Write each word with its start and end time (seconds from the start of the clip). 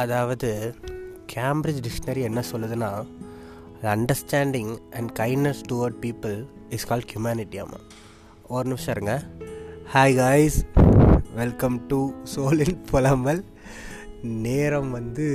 அதாவது 0.00 0.74
Cambridge 1.32 1.80
dictionary 1.86 2.22
என்ன 2.28 2.40
சொல்லுதுன்னா 2.50 2.88
understanding 3.94 4.70
and 4.90 5.10
kindness 5.18 5.60
toward 5.72 5.98
people 6.04 6.36
is 6.68 6.86
call 6.90 7.04
humanity 7.12 7.58
ஆமாம் 7.62 7.84
ஒரு 8.54 8.64
நிமிஷம் 8.68 8.94
இருங்க. 8.96 9.14
ஹாய் 9.94 10.14
காய்ஸ் 10.16 10.58
வெல்கம் 11.34 11.86
டு 11.86 11.98
சோலின் 12.34 12.78
புலம்பல் 12.90 13.42
நேரம் 14.46 14.90
வந்து 14.90 15.26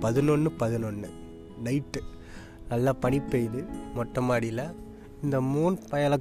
பதினொன்று 0.00 0.52
பதினொன்று 0.62 1.10
நைட்டு 1.64 2.02
நல்லா 2.68 2.92
பனி 2.92 3.18
பெய்யுது. 3.18 3.62
மொட்டை 3.94 4.22
மாடியில். 4.22 4.64
இந்த 5.22 5.40
மூணு 5.40 5.78
பயலை 5.90 6.18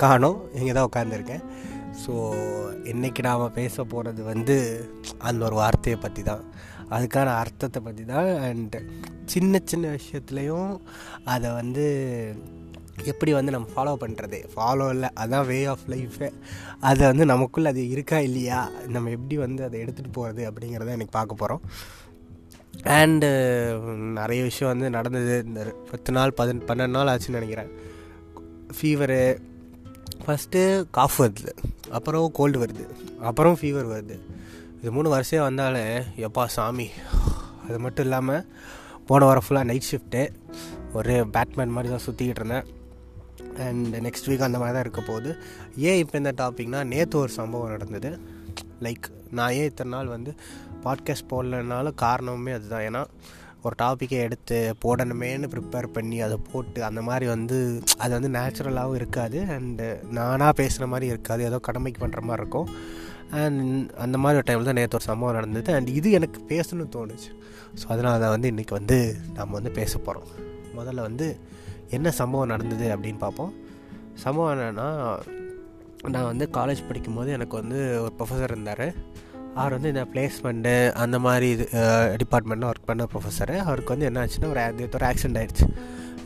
காணோம். 0.00 0.40
இங்கே 0.58 0.72
தான் 0.72 0.88
உட்காந்துருக்கேன் 0.90 1.44
ஸோ 2.02 2.12
இன்றைக்கி 2.92 3.20
நாம் 3.26 3.56
பேச 3.58 3.84
போகிறது 3.84 4.22
வந்து 4.22 4.56
அந்த 5.18 5.40
ஒரு 5.48 5.56
வார்த்தையை 5.62 5.98
பற்றி 6.00 6.22
தான் 6.22 6.44
அதுக்கான 6.90 7.34
அர்த்தத்தை 7.42 7.80
பற்றி 7.82 8.04
தான் 8.04 8.28
அண்டு 8.48 8.80
சின்ன 9.24 9.60
சின்ன 9.64 9.84
விஷயத்துலேயும் 9.88 10.72
அதை 11.24 11.50
வந்து 11.60 11.84
எப்படி 13.10 13.30
வந்து 13.32 13.54
நம்ம 13.54 13.68
ஃபாலோ 13.74 13.92
பண்ணுறது 14.02 14.38
ஃபாலோ 14.52 14.86
இல்லை 14.94 15.08
அதான் 15.22 15.46
வே 15.46 15.58
ஆஃப் 15.72 15.86
லைஃபு 15.92 16.26
அதை 16.80 17.02
வந்து 17.10 17.24
நமக்குள்ளே 17.24 17.70
அது 17.72 17.82
இருக்கா 17.88 18.18
இல்லையா? 18.18 18.60
நம்ம 18.86 19.10
எப்படி 19.10 19.36
வந்து 19.36 19.62
அதை 19.64 19.76
எடுத்துகிட்டு 19.84 20.12
போகிறது 20.12 20.42
அப்படிங்கிறத 20.50 20.96
எனக்கு 20.98 21.16
பார்க்க 21.18 21.42
போகிறோம் 21.42 21.62
அண்டு 22.98 23.28
நிறைய 24.18 24.42
விஷயம் 24.42 24.72
வந்து 24.72 24.88
நடந்தது. 24.90 25.34
இந்த 25.46 25.60
பத்து 25.90 26.12
நாள் 26.12 26.36
பதின 26.40 26.64
பன்னெண்டு 26.70 26.96
நாள் 26.98 27.10
ஆச்சுன்னு 27.12 27.38
நினைக்கிறேன். 27.40 27.70
ஃபீவரு 28.76 29.20
ஃபஸ்ட்டு 30.26 30.84
காஃப் 30.90 31.22
வருது. 31.22 31.48
அப்புறம் 31.90 32.30
கோல்டு 32.32 32.64
வருது. 32.64 32.88
அப்புறம் 33.20 33.58
ஃபீவர் 33.60 33.92
வருது. 33.94 34.18
இது 34.78 34.92
மூணு 34.92 35.08
வருஷம் 35.08 35.42
வந்தாலே 35.42 35.98
எப்பா 35.98 36.44
சாமி. 36.44 36.90
அது 37.68 37.78
மட்டும் 37.78 38.04
இல்லாமல் 38.04 38.46
போன 39.06 39.24
வாரம் 39.24 39.42
ஃபுல்லாக 39.48 39.64
நைட் 39.64 39.84
ஷிஃப்ட்டு 39.90 40.34
ஒரு 40.92 41.26
பேட்மேன் 41.28 41.68
மாதிரி 41.68 41.94
தான் 41.94 42.04
சுற்றிக்கிட்டு 42.06 42.38
இருந்தேன். 42.40 42.64
அண்ட் 43.58 43.96
நெக்ஸ்ட் 43.96 44.28
வீக் 44.28 44.42
அந்த 44.42 44.58
மாதிரி 44.58 44.72
தான் 44.72 44.80
இருக்க 44.80 45.00
போகுது. 45.00 45.36
ஏன் 45.76 45.98
இப்போ 45.98 46.18
இந்த 46.18 46.32
டாபிக்னால் 46.36 46.84
நேற்று 46.84 47.18
ஒரு 47.18 47.28
சம்பவம் 47.28 47.70
நடந்தது. 47.70 48.20
லைக் 48.80 49.02
நான் 49.30 49.52
ஏன் 49.52 49.64
இத்தனை 49.64 49.92
நாள் 49.92 50.06
வந்து 50.06 50.34
பாட்காஸ்ட் 50.84 51.30
போடலனால 51.30 51.90
காரணமுமே 52.02 52.52
அதுதான். 52.52 52.82
ஏன்னா 52.82 53.04
ஒரு 53.66 53.74
டாப்பிக்கை 53.82 54.18
எடுத்து 54.26 54.56
போடணுமேனு 54.84 55.46
ப்ரிப்பேர் 55.52 55.86
பண்ணி 55.96 56.18
அதை 56.26 56.36
போட்டு 56.52 56.80
அந்த 56.88 57.00
மாதிரி 57.08 57.26
வந்து 57.34 57.58
அது 58.04 58.12
வந்து 58.16 58.30
நேச்சுரலாகவும் 58.38 58.98
இருக்காது. 59.00 59.38
அண்டு 59.56 59.86
நானாக 60.18 60.52
பேசுகிற 60.60 60.86
மாதிரி 60.86 61.06
இருக்காது. 61.06 61.42
ஏதோ 61.44 61.58
கடமைக்கு 61.68 62.00
பண்ணுற 62.04 62.22
மாதிரி 62.30 62.42
இருக்கும். 62.42 62.68
அண்ட் 63.42 63.62
அந்த 64.04 64.16
மாதிரி 64.18 64.38
ஒரு 64.40 64.46
டைமில் 64.48 64.68
தான் 64.70 64.78
நேற்று 64.80 64.98
ஒரு 64.98 65.06
சம்பவம் 65.10 65.36
நடந்தது. 65.38 65.70
அண்ட் 65.74 65.88
இது 65.98 66.08
எனக்கு 66.10 66.40
பேசணும்னு 66.52 66.94
தோணுச்சு. 66.96 67.30
ஸோ 67.80 67.86
அதனால் 67.88 68.16
அதை 68.18 68.28
வந்து 68.28 68.50
இன்றைக்கி 68.52 68.74
வந்து 68.80 68.98
நம்ம 69.38 69.50
வந்து 69.52 69.72
பேச 69.80 69.92
போகிறோம் 69.98 70.28
முதல்ல 70.78 71.06
வந்து 71.08 71.28
என்ன 71.96 72.10
சம்பவம் 72.20 72.52
நடந்தது 72.54 72.86
அப்படின்னு 72.94 73.18
பார்ப்போம். 73.18 73.52
சம்பவம் 74.24 74.52
என்னென்னா 74.54 74.88
நான் 76.14 76.30
வந்து 76.30 76.46
காலேஜ் 76.56 76.86
படிக்கும்போது 76.88 77.30
எனக்கு 77.32 77.54
வந்து 77.60 77.78
ஒரு 78.02 78.12
ப்ரொஃபஸர் 78.18 78.52
இருந்தார். 78.54 78.86
அவர் 79.56 79.72
வந்து 79.72 79.88
இந்த 79.88 80.04
பிளேஸ்மெண்ட்டு 80.12 80.92
அந்த 80.92 81.18
மாதிரி 81.18 81.50
இது 81.50 81.64
டிபார்ட்மெண்ட்டில் 82.22 82.70
ஒர்க் 82.70 82.86
பண்ண 82.86 83.06
ப்ரொஃபஸரு 83.12 83.56
அவருக்கு 83.56 83.92
வந்து 83.94 84.06
என்ன 84.06 84.24
ஆச்சுன்னா 84.24 84.48
ஒரு 84.48 84.88
ஒரு 84.94 85.06
ஆக்சிடென்ட் 85.06 85.38
ஆகிடுச்சு 85.40 85.68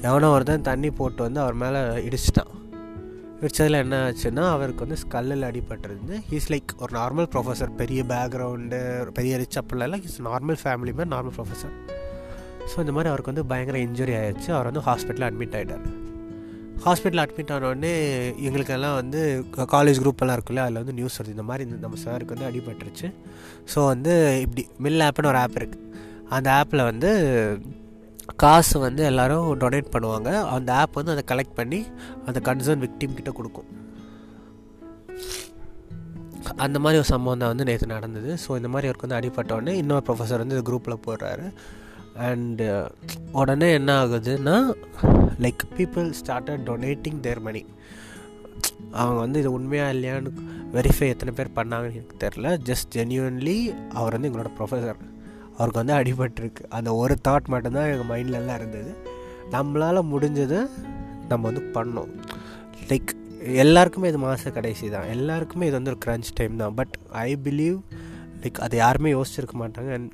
எவனோ 0.02 0.30
ஒருத்தன் 0.30 0.62
தண்ணி 0.62 0.90
போட்டு 0.90 1.22
வந்து 1.22 1.40
அவர் 1.40 1.54
மேலே 1.54 1.78
இடிச்சிட்டான். 2.08 2.52
இடிச்சதில் 3.40 3.72
என்ன 3.72 3.96
ஆச்சுன்னா 4.08 4.50
அவருக்கு 4.50 4.86
வந்து 4.86 4.98
ஸ்கல்லில் 5.04 5.46
அடிபட்டிருந்து 5.50 6.20
ஹீஸ் 6.30 6.50
லைக் 6.52 6.72
ஒரு 6.78 6.98
நார்மல் 6.98 7.28
ப்ரொஃபஸர் 7.34 7.74
பெரிய 7.74 8.04
பேக்ரவுண்டு 8.04 9.10
பெரிய 9.12 9.36
ரிச் 9.36 9.58
அப்படிலாம் 9.58 10.04
ஹீஸ் 10.06 10.20
நார்மல் 10.24 10.60
ஃபேமிலி 10.64 10.94
மாதிரி 10.98 11.14
நார்மல் 11.16 11.36
ப்ரொஃபஸர் 11.38 11.76
ஸோ 12.70 12.78
இந்த 12.78 12.92
மாதிரி 12.92 13.08
அவருக்கு 13.08 13.32
வந்து 13.34 13.46
பயங்கர 13.46 13.78
இன்ஜுரி 13.78 14.14
ஆயிடுச்சு. 14.20 14.50
அவர் 14.50 14.70
வந்து 14.72 14.80
ஹாஸ்பிட்டலில் 14.80 15.28
அட்மிட் 15.30 15.56
ஆகிட்டார் 15.60 15.86
ஹாஸ்பிட்டலில் 16.84 17.22
அட்மிட் 17.24 17.52
ஆனோடனே 17.54 17.92
எங்களுக்கெல்லாம் 18.46 18.96
வந்து 19.00 19.20
காலேஜ் 19.74 20.00
குரூப்பெல்லாம் 20.02 20.36
இருக்குல்ல 20.38 20.64
அதில் 20.66 20.80
வந்து 20.82 20.96
நியூஸ் 20.98 21.18
வருது. 21.18 21.34
இந்த 21.36 21.46
மாதிரி 21.48 21.64
இந்த 21.68 21.78
நம்ம 21.84 21.98
சாருக்கு 22.04 22.34
வந்து 22.36 22.48
அடிபட்டுருச்சு. 22.50 23.08
ஸோ 23.72 23.78
வந்து 23.92 24.12
இப்படி 24.44 24.64
மில் 24.86 25.04
ஆப்னு 25.06 25.30
ஒரு 25.32 25.40
ஆப் 25.44 25.58
இருக்குது 25.60 25.84
அந்த 26.36 26.48
ஆப்பில் 26.60 26.88
வந்து 26.90 27.10
காசு 28.42 28.76
வந்து 28.86 29.02
எல்லோரும் 29.10 29.46
டொனேட் 29.62 29.92
பண்ணுவாங்க. 29.94 30.30
அந்த 30.56 30.70
ஆப் 30.80 30.98
வந்து 31.00 31.14
அதை 31.14 31.24
கலெக்ட் 31.32 31.58
பண்ணி 31.60 31.80
அந்த 32.28 32.38
கன்சர்ன் 32.48 32.84
விக்டிம் 32.84 33.18
கிட்ட 33.18 33.32
கொடுக்கும். 33.38 33.68
அந்த 36.64 36.76
மாதிரி 36.82 37.00
ஒரு 37.02 37.08
சம்பவம் 37.14 37.42
தான் 37.42 37.52
வந்து 37.52 37.66
நேற்று 37.68 37.86
நடந்தது. 37.96 38.30
ஸோ 38.44 38.50
இந்த 38.60 38.68
மாதிரி 38.74 38.88
அவருக்கு 38.88 39.06
வந்து 39.06 39.18
அடிப்பட்டோடனே 39.20 39.72
இன்னொரு 39.82 40.04
ப்ரொஃபஸர் 40.08 40.42
வந்து 40.44 40.58
குரூப்பில் 40.68 41.02
போடுறாரு. 41.06 41.46
அண்டு 42.26 42.64
uh, 42.76 42.86
உடனே 43.40 43.66
என்ன 43.78 43.90
ஆகுதுன்னா 44.02 44.54
like 45.44 45.62
people 45.76 46.06
started 46.20 46.64
donating 46.68 47.20
their 47.26 47.42
money 47.46 47.62
அவங்க 49.00 49.18
வந்து 49.24 49.40
இது 49.42 49.50
உண்மையாக 49.58 49.94
இல்லையான்னு 49.94 50.30
வெரிஃபை 50.76 51.08
எத்தனை 51.14 51.32
பேர் 51.38 51.56
பண்ணாங்கன்னு 51.58 51.98
எனக்கு 52.00 52.16
தெரில 52.24 52.54
ஜஸ்ட் 52.68 52.90
ஜென்யூன்லி 52.96 53.56
அவர் 53.98 54.14
வந்து 54.16 54.30
எங்களோட 54.30 54.50
ப்ரொஃபஸர் 54.58 55.04
அவருக்கு 55.58 55.80
வந்து 55.82 55.96
அடிபட்டிருக்கு. 55.98 56.64
அந்த 56.78 56.90
ஒரு 57.02 57.14
தாட் 57.28 57.52
மட்டும்தான் 57.54 57.88
எங்கள் 57.92 58.10
மைண்ட்லலாம் 58.12 58.58
இருந்தது. 58.60 58.92
நம்மளால் 59.54 60.08
முடிஞ்சதை 60.12 60.60
நம்ம 61.30 61.42
வந்து 61.50 61.64
பண்ணோம். 61.76 62.12
லைக் 62.90 63.12
எல்லாருக்குமே 63.64 64.10
இது 64.12 64.20
மாத 64.24 64.50
கடைசி 64.58 64.86
தான். 64.96 65.08
எல்லாருக்குமே 65.16 65.66
இது 65.68 65.78
வந்து 65.78 65.92
ஒரு 65.94 66.02
க்ரன்ச் 66.06 66.36
டைம் 66.40 66.62
தான். 66.62 66.76
பட் 66.80 66.94
ஐ 67.26 67.30
பிலீவ் 67.46 67.78
லைக் 68.42 68.60
அதை 68.66 68.76
யாருமே 68.84 69.12
யோசிச்சிருக்க 69.16 69.56
மாட்டாங்க. 69.64 69.92
And 69.98 70.10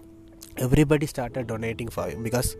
everybody 0.65 1.07
started 1.13 1.49
donating 1.53 1.93
for 1.95 2.13
because 2.27 2.51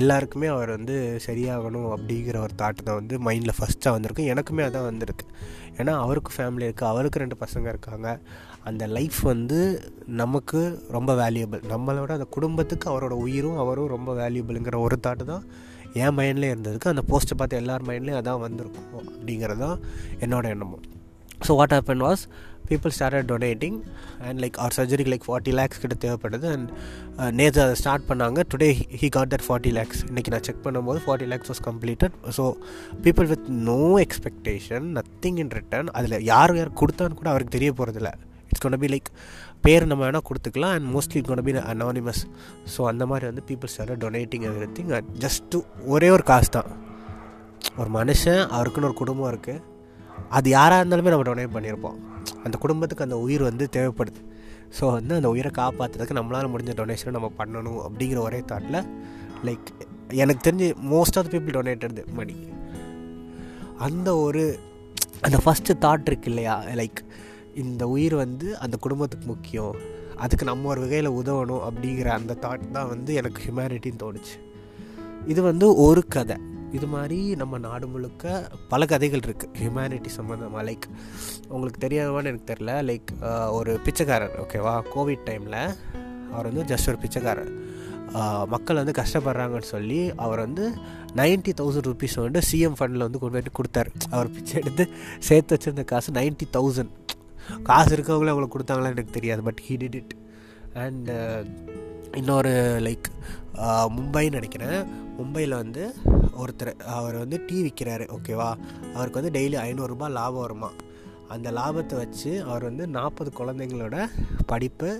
எல்லாருக்குமே 0.00 0.46
அவர் 0.46 0.70
வந்து 0.76 0.94
சரியாகணும் 1.26 1.90
அப்படிங்கிற 1.94 2.36
ஒரு 2.46 2.54
தாட்டு 2.62 2.82
தான் 2.88 2.98
வந்து 3.00 3.18
மைண்டில் 3.26 3.56
ஃபஸ்ட்டாக 3.58 3.92
வந்திருக்கு. 3.96 4.24
எனக்குமே 4.32 4.62
அதான் 4.68 4.88
வந்திருக்கு. 4.90 5.26
ஏன்னா 5.78 5.92
அவருக்கு 6.04 6.30
ஃபேமிலி 6.36 6.66
இருக்குது 6.68 6.90
அவருக்கு 6.92 7.22
ரெண்டு 7.22 7.36
பசங்க 7.44 7.68
இருக்காங்க. 7.74 8.08
அந்த 8.68 8.86
லைஃப் 8.86 9.20
வந்து 9.32 9.58
நமக்கு 10.22 10.60
ரொம்ப 10.96 11.14
வேல்யூபிள் 11.22 11.62
நம்மளோட 11.74 12.10
அந்த 12.18 12.26
குடும்பத்துக்கு 12.36 12.88
அவரோட 12.92 13.16
உயிரும் 13.26 13.58
அவரும் 13.64 13.92
ரொம்ப 13.96 14.12
வேல்யூபிளுங்கிற 14.22 14.78
ஒரு 14.86 14.98
தாட்டு 15.06 15.24
தான் 15.24 15.44
என் 16.02 16.16
மைண்ட்லேயே 16.18 16.52
இருந்ததுக்கு. 16.54 16.92
அந்த 16.94 17.02
போஸ்ட்டை 17.10 17.36
பார்த்து 17.36 17.60
எல்லார் 17.62 17.86
மைண்ட்லேயும் 17.90 18.20
அதான் 18.22 18.44
வந்திருக்கும் 18.46 18.90
அப்படிங்கிறது 19.00 19.62
தான் 19.66 19.78
என்னோட 20.26 20.44
எண்ணமும். 20.54 20.84
So 21.46 21.54
what 21.60 21.74
happen 21.76 22.04
was 22.08 22.24
people 22.70 22.92
started 22.96 23.28
donating 23.32 23.78
and 24.26 24.38
like 24.42 24.56
அவர் 24.62 24.74
சர்ஜரிக்கு 24.78 25.12
லைக் 25.14 25.26
ஃபார்ட்டி 25.28 25.52
லேக்ஸ் 25.58 25.80
கிட்ட 25.82 25.96
தேவைப்படுது. 26.04 26.46
அண்ட் 26.56 26.68
uh, 27.20 27.30
நேற்று 27.38 27.60
அதை 27.64 27.74
ஸ்டார்ட் 27.82 28.06
பண்ணாங்க. 28.10 28.44
Today 28.52 28.68
he 29.00 29.08
got 29.16 29.32
that 29.34 29.46
forty 29.46 29.72
lakhs 29.78 30.02
இன்றைக்கி 30.10 30.32
நான் 30.34 30.46
செக் 30.48 30.62
பண்ணும்போது 30.66 31.00
forty 31.06 31.28
lakhs 31.32 31.50
was 31.52 31.62
completed 31.68 32.14
so 32.38 32.46
people 33.06 33.28
with 33.32 33.48
no 33.70 33.80
expectation 34.04 34.86
nothing 34.98 35.40
in 35.44 35.52
return 35.58 35.90
அதில் 36.00 36.16
யார் 36.32 36.54
யார் 36.60 36.78
கொடுத்தான்னு 36.82 37.18
கூட 37.20 37.30
அவருக்கு 37.34 37.56
தெரிய 37.58 37.72
போகிறதில்ல 37.80 38.12
இட்ஸ் 38.48 38.64
கொண்ட 38.64 38.78
பி 38.84 38.88
லைக் 38.94 39.10
பேர் 39.66 39.86
நம்ம 39.90 40.02
வேணால் 40.06 40.26
கொடுத்துக்கலாம். 40.30 40.74
அண்ட் 40.76 40.88
மோஸ்ட்லி 40.94 41.20
கொண்ட 41.28 41.44
பி 41.46 41.52
அனானிமஸ் 41.74 42.22
ஸோ 42.72 42.80
அந்த 42.92 43.04
மாதிரி 43.10 43.26
வந்து 43.30 43.44
people 43.50 43.72
start 43.74 44.02
donating 44.06 44.44
everything 44.78 44.90
just 45.26 45.62
ஒரே 45.94 46.10
ஒரு 46.16 46.26
காசு 46.32 46.50
தான். 46.56 46.70
ஒரு 47.80 47.90
மனுஷன் 47.98 48.42
அவருக்குன்னு 48.54 48.88
ஒரு 48.90 48.96
குடும்பம் 49.02 49.30
இருக்குது 49.32 49.60
அது 50.36 50.50
யாராக 50.50 50.82
இருந்தாலுமே 50.82 51.12
நம்ம 51.14 51.26
டொனேட் 51.30 51.54
பண்ணியிருப்போம். 51.56 51.98
அந்த 52.44 52.56
குடும்பத்துக்கு 52.58 53.06
அந்த 53.06 53.18
உயிர் 53.18 53.42
வந்து 53.42 53.68
தேவைப்படுது. 53.76 54.20
ஸோ 54.78 54.84
வந்து 54.92 55.14
அந்த 55.14 55.28
உயிரை 55.28 55.50
காப்பாற்றுறதுக்கு 55.58 56.18
நம்மளால் 56.18 56.52
முடிஞ்ச 56.52 56.72
டொனேஷனை 56.80 57.12
நம்ம 57.16 57.32
பண்ணணும் 57.38 57.80
அப்படிங்கிற 57.86 58.18
ஒரே 58.18 58.40
தாட்டில் 58.52 58.80
லைக் 59.48 59.68
எனக்கு 60.22 60.50
தெரிஞ்சு 60.50 60.68
most 60.92 61.18
of 61.18 61.26
the 61.26 61.32
people 61.34 61.56
donated 61.58 62.00
money 62.18 62.36
அந்த 63.86 64.16
ஒரு 64.16 64.42
அந்த 65.26 65.36
ஃபஸ்ட்டு 65.44 65.76
தாட் 65.84 66.08
இருக்கு 66.10 66.28
இல்லையா? 66.30 66.54
லைக் 66.80 66.98
இந்த 67.62 67.88
உயிர் 67.88 68.14
வந்து 68.14 68.58
அந்த 68.58 68.76
குடும்பத்துக்கு 68.76 69.26
முக்கியம். 69.26 69.76
அதுக்கு 70.24 70.44
நம்ம 70.44 70.68
ஒரு 70.68 70.80
வகையில் 70.80 71.16
உதவணும் 71.20 71.62
அப்படிங்கிற 71.68 72.08
அந்த 72.18 72.36
தாட் 72.44 72.66
தான் 72.70 72.88
வந்து 72.88 73.14
எனக்கு 73.14 73.42
ஹியூமனிட்டின்னு 73.44 74.02
தோணுச்சு. 74.02 74.36
இது 75.26 75.42
வந்து 75.42 75.74
ஒரு 75.74 76.02
கதை. 76.16 76.36
இது 76.76 76.86
மாதிரி 76.94 77.18
நம்ம 77.40 77.58
நாடு 77.66 77.86
முழுக்க 77.92 78.32
பல 78.72 78.86
கதைகள் 78.92 79.24
இருக்குது 79.26 79.58
ஹியூமனிட்டி 79.60 80.10
சம்மந்தமாக 80.16 80.62
லைக் 80.68 80.86
உங்களுக்கு 81.54 81.80
தெரியாதவான்னு 81.86 82.30
எனக்கு 82.30 82.50
தெரில 82.52 82.72
லைக் 82.90 83.10
ஒரு 83.58 83.72
பிச்சைக்காரர் 83.86 84.34
ஓகேவா 84.44 84.74
கோவிட் 84.94 85.24
டைமில் 85.28 85.60
அவர் 86.32 86.48
வந்து 86.50 86.64
ஜஸ்ட் 86.72 86.90
ஒரு 86.92 86.98
பிச்சைக்காரர். 87.04 87.52
மக்கள் 88.54 88.80
வந்து 88.80 88.94
கஷ்டப்படுறாங்கன்னு 88.98 89.68
சொல்லி 89.74 90.00
அவர் 90.24 90.40
வந்து 90.46 90.64
நைன்ட்டி 91.20 91.52
தௌசண்ட் 91.60 91.88
ருபீஸ் 91.90 92.16
வந்து 92.24 92.40
சிஎம் 92.48 92.76
ஃபண்டில் 92.78 93.04
வந்து 93.06 93.20
கொண்டு 93.22 93.34
போயிட்டு 93.36 93.54
கொடுத்தாரு. 93.58 93.90
அவர் 94.14 94.32
பிச்சை 94.36 94.54
எடுத்து 94.62 94.84
சேர்த்து 95.28 95.56
வச்சுருந்த 95.56 95.84
காசு 95.92 96.16
நைன்ட்டி 96.18 96.48
தௌசண்ட். 96.56 96.92
காசு 97.68 97.90
இருக்கவங்களே 97.96 98.32
அவங்களுக்கு 98.32 98.56
கொடுத்தாங்களான்னு 98.56 98.96
எனக்கு 98.98 99.16
தெரியாது 99.18 99.42
but 99.48 99.62
he 99.66 99.76
did 99.82 99.98
it 100.00 100.14
and 100.84 101.10
இன்னொரு 102.20 102.52
லைக் 102.86 103.08
மும்பைன்னு 103.96 104.38
நினைக்கிறேன். 104.38 104.78
மும்பையில் 105.18 105.60
வந்து 105.62 105.82
ஒருத்தர் 106.42 106.72
அவர் 106.96 107.16
வந்து 107.22 107.38
டீ 107.46 107.56
விற்கிறாரு 107.66 108.04
ஓகேவா? 108.16 108.50
அவருக்கு 108.94 109.20
வந்து 109.20 109.34
டெய்லி 109.38 109.58
ஐநூறுரூபா 109.66 110.08
லாபம் 110.18 110.44
வருமா? 110.46 110.70
அந்த 111.28 111.48
லாபத்தை 111.58 111.96
வச்சு 112.02 112.32
அவர் 112.48 112.66
வந்து 112.68 112.84
நாற்பது 112.96 113.30
குழந்தைங்களோட 113.38 113.96
படிப்பு 114.46 114.90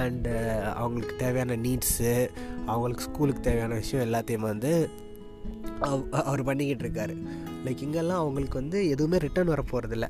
அண்டு 0.00 0.32
அவங்களுக்கு 0.80 1.14
தேவையான 1.16 1.56
நீட்ஸு 1.66 2.12
அவங்களுக்கு 2.66 3.06
ஸ்கூலுக்கு 3.08 3.42
தேவையான 3.46 3.74
விஷயம் 3.74 4.06
எல்லாத்தையும் 4.06 4.48
வந்து 4.50 4.72
அவர் 6.22 6.42
பண்ணிக்கிட்டு 6.48 6.84
இருக்காரு. 6.84 7.14
லைக் 7.64 7.82
இங்கெல்லாம் 7.86 8.22
அவங்களுக்கு 8.24 8.60
வந்து 8.60 8.78
எதுவுமே 8.88 9.16
ரிட்டர்ன் 9.16 9.52
வர 9.52 9.62
போகிறதில்ல 9.70 10.08